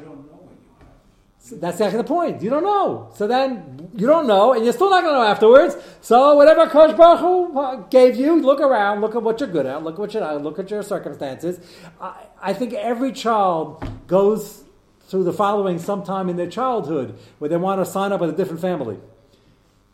That's 1.50 1.80
actually 1.82 2.00
the 2.00 2.04
point. 2.08 2.42
You 2.42 2.50
don't 2.50 2.64
know. 2.64 3.12
So 3.16 3.28
then 3.28 3.90
you 3.96 4.08
don't 4.08 4.28
know, 4.28 4.54
and 4.54 4.64
you're 4.64 4.74
still 4.74 4.90
not 4.90 5.02
going 5.02 5.14
to 5.14 5.20
know 5.20 5.26
afterwards. 5.26 5.78
So 6.02 6.36
whatever 6.36 6.68
Kosh 6.68 6.96
Baruch 6.96 7.20
Hu 7.20 7.60
uh, 7.60 7.76
gave 7.88 8.16
you, 8.16 8.42
look 8.42 8.60
around, 8.60 9.02
look 9.02 9.16
at 9.16 9.24
what 9.24 9.40
you're 9.40 9.50
good 9.50 9.66
at, 9.66 9.84
look 9.84 9.96
at 9.96 10.00
what 10.00 10.14
you're 10.14 10.24
not, 10.24 10.42
look 10.44 10.60
at 10.60 10.70
your 10.70 10.84
circumstances. 10.84 11.60
I, 12.00 12.16
I 12.42 12.54
think 12.54 12.74
every 12.74 13.12
child 13.12 13.84
goes 14.08 14.64
through 15.08 15.24
the 15.24 15.34
following 15.34 15.80
sometime 15.80 16.30
in 16.30 16.36
their 16.36 16.50
childhood 16.50 17.18
where 17.40 17.50
they 17.50 17.58
want 17.58 17.80
to 17.82 17.86
sign 17.86 18.12
up 18.12 18.20
with 18.20 18.30
a 18.30 18.34
different 18.34 18.62
family. 18.62 18.98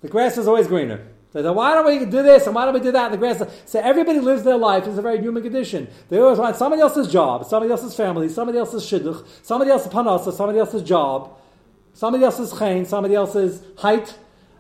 The 0.02 0.10
grass 0.10 0.38
is 0.38 0.48
always 0.48 0.68
greener. 0.68 1.08
They 1.34 1.42
say, 1.42 1.50
why 1.50 1.74
don't 1.74 1.86
we 1.86 2.06
do 2.06 2.22
this 2.22 2.46
and 2.46 2.56
why 2.56 2.66
don't 2.66 2.76
we 2.76 2.80
do 2.80 2.92
that? 2.92 3.12
And 3.12 3.14
the 3.14 3.18
grass. 3.18 3.42
So 3.66 3.80
everybody 3.80 4.20
lives 4.20 4.44
their 4.44 4.58
life. 4.58 4.86
It's 4.86 4.98
a 4.98 5.02
very 5.02 5.20
human 5.20 5.42
condition. 5.42 5.88
They 6.10 6.20
always 6.20 6.38
want 6.38 6.56
somebody 6.56 6.82
else's 6.82 7.12
job, 7.12 7.46
somebody 7.46 7.72
else's 7.72 7.96
family, 7.96 8.30
somebody 8.30 8.60
else's 8.60 8.84
shidduch, 8.84 9.26
somebody 9.42 9.72
else's 9.72 9.92
panasa, 9.92 10.32
somebody 10.32 10.60
else's 10.60 10.84
job 10.84 11.36
Somebody 11.94 12.24
else's 12.24 12.58
chain, 12.58 12.86
somebody 12.86 13.16
else's 13.16 13.64
height. 13.78 14.18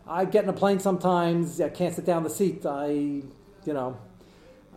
I 0.07 0.25
get 0.25 0.43
in 0.43 0.49
a 0.49 0.53
plane 0.53 0.79
sometimes. 0.79 1.59
I 1.59 1.69
can't 1.69 1.95
sit 1.95 2.05
down 2.05 2.23
the 2.23 2.29
seat. 2.29 2.65
I, 2.65 2.89
you 2.89 3.23
know, 3.65 3.97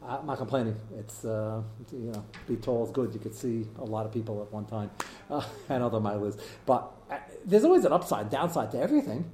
I'm 0.03 0.27
not 0.27 0.39
complaining. 0.39 0.77
It's 0.99 1.25
uh, 1.25 1.63
you 1.93 2.13
know, 2.13 2.25
be 2.49 2.57
tall 2.57 2.85
is 2.85 2.91
good. 2.91 3.13
You 3.13 3.21
could 3.21 3.35
see 3.35 3.67
a 3.79 3.85
lot 3.85 4.07
of 4.07 4.13
people 4.13 4.41
at 4.43 4.53
one 4.53 4.65
time, 4.65 4.91
uh, 5.31 5.45
and 5.69 5.83
other 5.83 6.01
miles. 6.01 6.39
But 6.65 6.91
uh, 7.11 7.19
there's 7.45 7.65
always 7.65 7.85
an 7.85 7.93
upside, 7.93 8.31
downside 8.31 8.71
to 8.73 8.81
everything. 8.81 9.31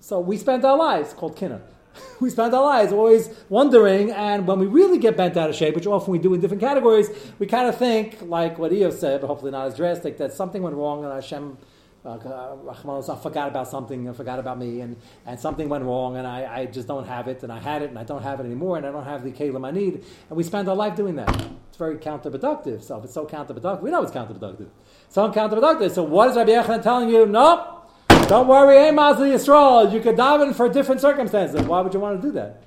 So 0.00 0.20
we 0.20 0.36
spend 0.36 0.64
our 0.64 0.76
lives 0.76 1.14
called 1.14 1.36
kinna. 1.36 1.62
we 2.20 2.30
spend 2.30 2.52
our 2.54 2.64
lives 2.64 2.92
always 2.92 3.30
wondering, 3.48 4.10
and 4.10 4.46
when 4.46 4.58
we 4.58 4.66
really 4.66 4.98
get 4.98 5.16
bent 5.16 5.36
out 5.36 5.48
of 5.48 5.56
shape, 5.56 5.74
which 5.74 5.86
often 5.86 6.12
we 6.12 6.18
do 6.18 6.34
in 6.34 6.40
different 6.40 6.60
categories, 6.60 7.08
we 7.38 7.46
kind 7.46 7.68
of 7.68 7.76
think, 7.76 8.18
like 8.22 8.58
what 8.58 8.72
Eo 8.72 8.90
said, 8.90 9.20
but 9.20 9.26
hopefully 9.26 9.50
not 9.50 9.66
as 9.66 9.76
drastic, 9.76 10.18
that 10.18 10.32
something 10.32 10.62
went 10.62 10.76
wrong 10.76 11.04
and 11.04 11.12
Hashem 11.12 11.56
uh, 12.04 12.56
I 12.70 13.16
forgot 13.16 13.48
about 13.48 13.68
something, 13.68 14.08
I 14.08 14.12
forgot 14.12 14.38
about 14.38 14.58
me, 14.58 14.80
and, 14.80 14.96
and 15.26 15.38
something 15.38 15.68
went 15.68 15.84
wrong, 15.84 16.16
and 16.16 16.26
I, 16.26 16.60
I 16.60 16.66
just 16.66 16.88
don't 16.88 17.06
have 17.06 17.28
it, 17.28 17.42
and 17.42 17.52
I 17.52 17.58
had 17.58 17.82
it, 17.82 17.90
and 17.90 17.98
I 17.98 18.04
don't 18.04 18.22
have 18.22 18.40
it 18.40 18.46
anymore, 18.46 18.78
and 18.78 18.86
I 18.86 18.90
don't 18.90 19.04
have 19.04 19.22
the 19.22 19.30
kalim 19.32 19.66
I 19.66 19.70
need. 19.70 20.04
And 20.28 20.36
we 20.36 20.42
spend 20.42 20.68
our 20.68 20.76
life 20.76 20.96
doing 20.96 21.16
that. 21.16 21.28
It's 21.68 21.76
very 21.76 21.96
counterproductive. 21.96 22.82
So 22.82 22.98
if 22.98 23.04
it's 23.04 23.14
so 23.14 23.26
counterproductive, 23.26 23.82
we 23.82 23.90
know 23.90 24.02
it's 24.02 24.12
counterproductive. 24.12 24.68
So 25.08 25.30
counterproductive. 25.30 25.90
So 25.90 26.02
what 26.02 26.30
is 26.30 26.36
Rabbi 26.36 26.52
Yochanan 26.52 26.82
telling 26.82 27.10
you? 27.10 27.26
No, 27.26 27.82
don't 28.08 28.48
worry, 28.48 28.76
hey 28.76 28.92
Yisrael, 28.92 29.92
you 29.92 30.00
could 30.00 30.16
daven 30.16 30.54
for 30.54 30.68
different 30.68 31.00
circumstances. 31.00 31.62
Why 31.62 31.80
would 31.80 31.92
you 31.92 32.00
want 32.00 32.20
to 32.20 32.28
do 32.28 32.32
that? 32.32 32.62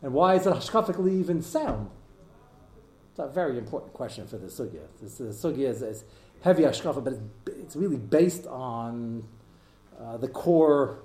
And 0.00 0.14
why 0.14 0.36
is 0.36 0.46
it 0.46 0.54
hashkafically 0.54 1.18
even 1.18 1.42
sound? 1.42 1.90
It's 3.10 3.18
a 3.18 3.26
very 3.26 3.58
important 3.58 3.92
question 3.92 4.28
for 4.28 4.38
the 4.38 4.46
sugya. 4.46 4.86
This, 5.02 5.18
the 5.18 5.24
sugya 5.24 5.70
is, 5.70 5.82
is 5.82 6.04
heavy 6.42 6.62
ashkafa, 6.62 7.02
but 7.02 7.12
it's, 7.14 7.22
it's 7.46 7.76
really 7.76 7.96
based 7.96 8.46
on 8.46 9.24
uh, 10.00 10.16
the 10.16 10.28
core 10.28 11.00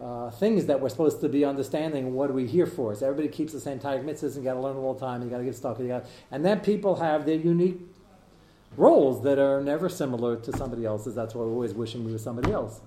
uh, 0.00 0.30
things 0.30 0.66
that 0.66 0.80
we're 0.80 0.88
supposed 0.88 1.20
to 1.22 1.28
be 1.28 1.44
understanding. 1.44 2.14
What 2.14 2.30
are 2.30 2.34
we 2.34 2.46
here 2.46 2.66
for? 2.66 2.94
So 2.94 3.06
everybody 3.06 3.28
keeps 3.28 3.52
the 3.52 3.60
same 3.60 3.78
type 3.78 4.02
mitzvahs 4.02 4.36
and 4.36 4.44
got 4.44 4.54
to 4.54 4.60
learn 4.60 4.76
all 4.76 4.94
the 4.94 5.00
time. 5.00 5.22
You 5.22 5.30
got 5.30 5.38
to 5.38 5.44
get 5.44 5.56
stuck. 5.56 5.78
You 5.78 5.88
got, 5.88 6.04
and 6.30 6.44
then 6.44 6.60
people 6.60 6.96
have 6.96 7.24
their 7.24 7.36
unique 7.36 7.80
roles 8.76 9.22
that 9.22 9.38
are 9.38 9.62
never 9.62 9.88
similar 9.88 10.36
to 10.36 10.52
somebody 10.56 10.84
else's. 10.84 11.14
That's 11.14 11.34
why 11.34 11.44
we're 11.44 11.52
always 11.52 11.72
wishing 11.72 12.04
we 12.04 12.12
were 12.12 12.18
somebody 12.18 12.52
else. 12.52 12.80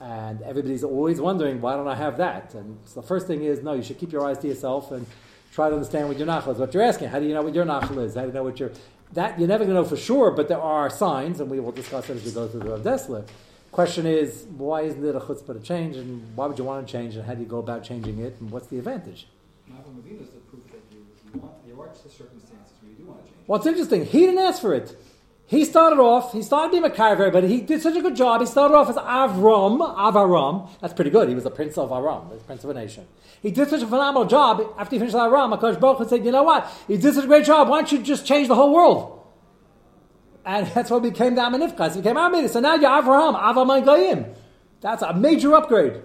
And 0.00 0.42
everybody's 0.42 0.84
always 0.84 1.20
wondering, 1.20 1.60
why 1.60 1.74
don't 1.74 1.88
I 1.88 1.94
have 1.94 2.16
that? 2.18 2.54
And 2.54 2.78
so 2.84 3.00
the 3.00 3.06
first 3.06 3.26
thing 3.26 3.42
is, 3.42 3.62
no, 3.62 3.74
you 3.74 3.82
should 3.82 3.98
keep 3.98 4.12
your 4.12 4.26
eyes 4.26 4.38
to 4.38 4.48
yourself 4.48 4.92
and 4.92 5.06
try 5.52 5.68
to 5.68 5.74
understand 5.74 6.08
what 6.08 6.18
your 6.18 6.26
nachal 6.26 6.52
is. 6.52 6.58
What 6.58 6.72
you're 6.74 6.82
asking, 6.82 7.08
how 7.08 7.18
do 7.18 7.26
you 7.26 7.34
know 7.34 7.42
what 7.42 7.54
your 7.54 7.64
nachal 7.64 8.02
is? 8.02 8.14
How 8.14 8.22
do 8.22 8.28
you 8.28 8.32
know 8.32 8.42
what 8.42 8.60
your 8.60 8.70
that 9.12 9.38
you're 9.38 9.48
never 9.48 9.64
going 9.64 9.76
to 9.76 9.82
know 9.82 9.88
for 9.88 9.96
sure, 9.96 10.30
but 10.30 10.48
there 10.48 10.60
are 10.60 10.90
signs, 10.90 11.40
and 11.40 11.50
we 11.50 11.60
will 11.60 11.72
discuss 11.72 12.10
it 12.10 12.16
as 12.16 12.24
we 12.24 12.32
go 12.32 12.48
through 12.48 12.60
the 12.60 12.70
Rav 12.70 12.80
Dessler. 12.80 13.26
Question 13.72 14.06
is, 14.06 14.46
why 14.56 14.82
isn't 14.82 15.04
it 15.04 15.14
a 15.14 15.20
chutzpah 15.20 15.54
to 15.54 15.60
change, 15.60 15.96
and 15.96 16.34
why 16.36 16.46
would 16.46 16.58
you 16.58 16.64
want 16.64 16.86
to 16.86 16.92
change, 16.92 17.14
and 17.16 17.24
how 17.24 17.34
do 17.34 17.40
you 17.40 17.46
go 17.46 17.58
about 17.58 17.84
changing 17.84 18.18
it, 18.20 18.36
and 18.40 18.50
what's 18.50 18.66
the 18.68 18.78
advantage? 18.78 19.28
Medina 19.68 20.22
is 20.22 20.30
the 20.30 20.38
proof 20.40 20.64
that 20.70 20.80
you, 20.90 21.06
you 21.34 21.40
want, 21.40 21.66
there 21.66 21.76
are 21.78 21.94
circumstances 21.94 22.74
where 22.80 22.90
you 22.90 22.96
do 22.98 23.04
want 23.06 23.24
to 23.24 23.30
change. 23.30 23.44
Well, 23.46 23.58
it's 23.58 23.66
interesting. 23.66 24.06
He 24.06 24.20
didn't 24.20 24.38
ask 24.38 24.60
for 24.60 24.74
it. 24.74 24.96
He 25.48 25.64
started 25.64 26.00
off, 26.00 26.32
he 26.32 26.42
started 26.42 26.72
being 26.72 26.84
a 26.84 26.90
carver, 26.90 27.30
but 27.30 27.44
he 27.44 27.60
did 27.60 27.80
such 27.80 27.94
a 27.94 28.02
good 28.02 28.16
job. 28.16 28.40
He 28.40 28.46
started 28.46 28.74
off 28.74 28.90
as 28.90 28.96
Avram, 28.96 29.78
Avaram. 29.96 30.68
That's 30.80 30.92
pretty 30.92 31.10
good. 31.10 31.28
He 31.28 31.36
was 31.36 31.44
the 31.44 31.52
prince 31.52 31.78
of 31.78 31.92
Aram, 31.92 32.28
the 32.30 32.36
prince 32.36 32.64
of 32.64 32.70
a 32.70 32.74
nation. 32.74 33.06
He 33.42 33.52
did 33.52 33.68
such 33.68 33.82
a 33.82 33.86
phenomenal 33.86 34.24
job. 34.24 34.74
After 34.76 34.96
he 34.96 34.98
finished 34.98 35.14
Aram, 35.14 35.52
Akash 35.52 35.78
Baruch 35.78 36.08
said, 36.08 36.24
you 36.24 36.32
know 36.32 36.42
what? 36.42 36.68
He 36.88 36.96
did 36.96 37.14
such 37.14 37.24
a 37.24 37.28
great 37.28 37.44
job. 37.44 37.68
Why 37.68 37.78
don't 37.78 37.92
you 37.92 38.02
just 38.02 38.26
change 38.26 38.48
the 38.48 38.56
whole 38.56 38.74
world? 38.74 39.24
And 40.44 40.66
that's 40.74 40.90
what 40.90 41.04
became 41.04 41.36
the 41.36 41.42
Amanifkas. 41.42 41.94
He 41.94 42.00
became 42.00 42.16
Amid. 42.16 42.50
So 42.50 42.58
now 42.58 42.74
you're 42.74 42.90
Avraham, 42.90 43.40
Avamai 43.40 43.84
Goyim. 43.84 44.26
That's 44.80 45.02
a 45.02 45.14
major 45.14 45.54
upgrade. 45.54 46.02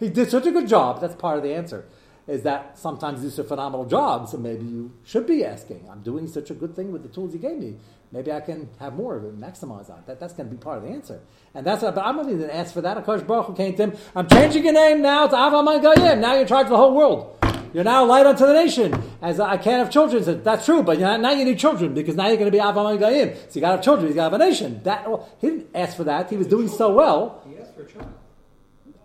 He 0.00 0.08
did 0.08 0.30
such 0.30 0.46
a 0.46 0.50
good 0.50 0.66
job. 0.66 1.02
That's 1.02 1.14
part 1.14 1.36
of 1.36 1.42
the 1.42 1.52
answer. 1.52 1.84
Is 2.28 2.42
that 2.42 2.78
sometimes 2.78 3.22
these 3.22 3.38
are 3.38 3.44
phenomenal 3.44 3.86
jobs, 3.86 4.32
so 4.32 4.36
maybe 4.36 4.64
you 4.64 4.92
should 5.02 5.26
be 5.26 5.44
asking. 5.44 5.88
I'm 5.90 6.02
doing 6.02 6.28
such 6.28 6.50
a 6.50 6.54
good 6.54 6.76
thing 6.76 6.92
with 6.92 7.02
the 7.02 7.08
tools 7.08 7.32
you 7.32 7.40
gave 7.40 7.56
me. 7.56 7.76
Maybe 8.12 8.30
I 8.30 8.40
can 8.40 8.68
have 8.80 8.94
more 8.94 9.16
of 9.16 9.24
it, 9.24 9.38
maximize 9.38 9.90
on 9.90 9.98
it. 9.98 10.06
That, 10.06 10.20
that's 10.20 10.34
going 10.34 10.48
to 10.48 10.54
be 10.54 10.60
part 10.60 10.78
of 10.78 10.84
the 10.84 10.90
answer. 10.90 11.20
And 11.54 11.66
that's 11.66 11.82
what, 11.82 11.94
but 11.94 12.04
I'm 12.04 12.16
not 12.16 12.26
even 12.26 12.38
going 12.38 12.50
to 12.50 12.56
ask 12.56 12.72
for 12.72 12.82
that. 12.82 12.96
Akash 12.96 13.26
Baruch 13.26 13.46
Hu 13.46 13.54
came 13.54 13.74
to 13.76 13.84
him. 13.84 13.96
I'm 14.14 14.28
changing 14.28 14.64
your 14.64 14.72
name 14.72 15.02
now 15.02 15.26
to 15.26 15.36
Avamai 15.36 15.82
Goyim. 15.82 16.20
Now 16.20 16.32
you're 16.32 16.42
in 16.42 16.48
charge 16.48 16.64
of 16.64 16.70
the 16.70 16.76
whole 16.76 16.94
world. 16.94 17.36
You're 17.74 17.84
now 17.84 18.04
light 18.04 18.24
unto 18.24 18.46
the 18.46 18.54
nation. 18.54 19.02
As 19.20 19.40
I 19.40 19.56
can't 19.56 19.78
have 19.78 19.90
children. 19.90 20.24
So 20.24 20.34
that's 20.34 20.64
true, 20.64 20.82
but 20.82 20.98
now 20.98 21.30
you 21.32 21.44
need 21.44 21.58
children 21.58 21.92
because 21.92 22.14
now 22.14 22.28
you're 22.28 22.36
going 22.36 22.50
to 22.50 22.56
be 22.56 22.62
Avamai 22.62 22.98
Goyim. 22.98 23.34
So 23.34 23.54
you 23.54 23.60
got 23.60 23.70
to 23.70 23.76
have 23.76 23.84
children. 23.84 24.08
You 24.08 24.14
got 24.14 24.30
to 24.30 24.32
have 24.32 24.40
a 24.40 24.44
nation. 24.44 24.80
That 24.84 25.08
well, 25.08 25.28
he 25.40 25.48
didn't 25.48 25.68
ask 25.74 25.96
for 25.96 26.04
that. 26.04 26.30
He 26.30 26.36
was 26.36 26.46
doing 26.46 26.68
so 26.68 26.92
well. 26.92 27.42
He 27.46 27.58
asked 27.58 27.74
for 27.74 27.82
a 27.82 27.86
child. 27.86 28.17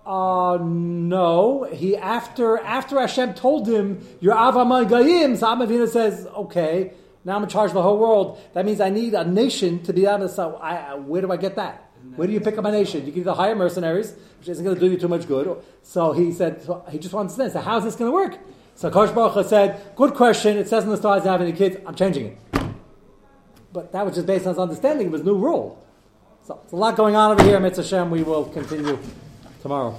Uh, 0.05 0.57
no. 0.61 1.63
He 1.71 1.95
after 1.95 2.57
after 2.59 2.99
Hashem 2.99 3.35
told 3.35 3.67
him 3.67 4.05
you're 4.19 4.33
Av 4.33 4.55
Hamon 4.55 4.87
Goyim. 4.87 5.37
So 5.37 5.87
says, 5.87 6.27
okay, 6.27 6.93
now 7.23 7.37
I'm 7.37 7.43
in 7.43 7.49
charge 7.49 7.69
of 7.69 7.75
the 7.75 7.81
whole 7.81 7.97
world. 7.97 8.39
That 8.53 8.65
means 8.65 8.81
I 8.81 8.89
need 8.89 9.13
a 9.13 9.23
nation 9.23 9.81
to 9.83 9.93
be 9.93 10.05
honest. 10.05 10.35
So 10.35 10.57
I, 10.57 10.95
where 10.95 11.21
do 11.21 11.31
I 11.31 11.37
get 11.37 11.55
that? 11.55 11.89
Where 12.15 12.27
do 12.27 12.33
you 12.33 12.41
pick 12.41 12.57
up 12.57 12.65
a 12.65 12.71
nation? 12.71 13.05
You 13.05 13.11
can 13.11 13.21
either 13.21 13.33
hire 13.33 13.55
mercenaries, 13.55 14.13
which 14.39 14.49
isn't 14.49 14.63
going 14.63 14.75
to 14.75 14.79
do 14.79 14.91
you 14.91 14.97
too 14.99 15.07
much 15.07 15.25
good. 15.25 15.57
So 15.83 16.11
he 16.11 16.31
said, 16.31 16.61
so 16.61 16.83
he 16.91 16.99
just 16.99 17.13
wants 17.13 17.35
to 17.35 17.41
understand. 17.41 17.63
So 17.63 17.69
how's 17.69 17.85
this 17.85 17.95
going 17.95 18.11
to 18.11 18.13
work? 18.13 18.37
So 18.75 18.91
Kosh 18.91 19.11
Baruch 19.11 19.45
said, 19.47 19.95
good 19.95 20.13
question. 20.13 20.57
It 20.57 20.67
says 20.67 20.83
in 20.83 20.89
the 20.89 20.97
stars, 20.97 21.23
you 21.23 21.31
have 21.31 21.41
any 21.41 21.53
kids. 21.53 21.77
I'm 21.87 21.95
changing 21.95 22.25
it. 22.25 22.37
But 23.71 23.91
that 23.93 24.05
was 24.05 24.15
just 24.15 24.27
based 24.27 24.45
on 24.45 24.53
his 24.53 24.59
understanding. 24.59 25.07
It 25.07 25.11
was 25.11 25.23
new 25.23 25.37
rule. 25.37 25.83
So 26.45 26.59
there's 26.61 26.73
a 26.73 26.75
lot 26.75 26.97
going 26.97 27.15
on 27.15 27.31
over 27.31 27.43
here. 27.43 27.59
Mitzvah 27.59 27.83
Hashem. 27.83 28.11
We 28.11 28.23
will 28.23 28.45
continue 28.45 28.99
tomorrow. 29.63 29.97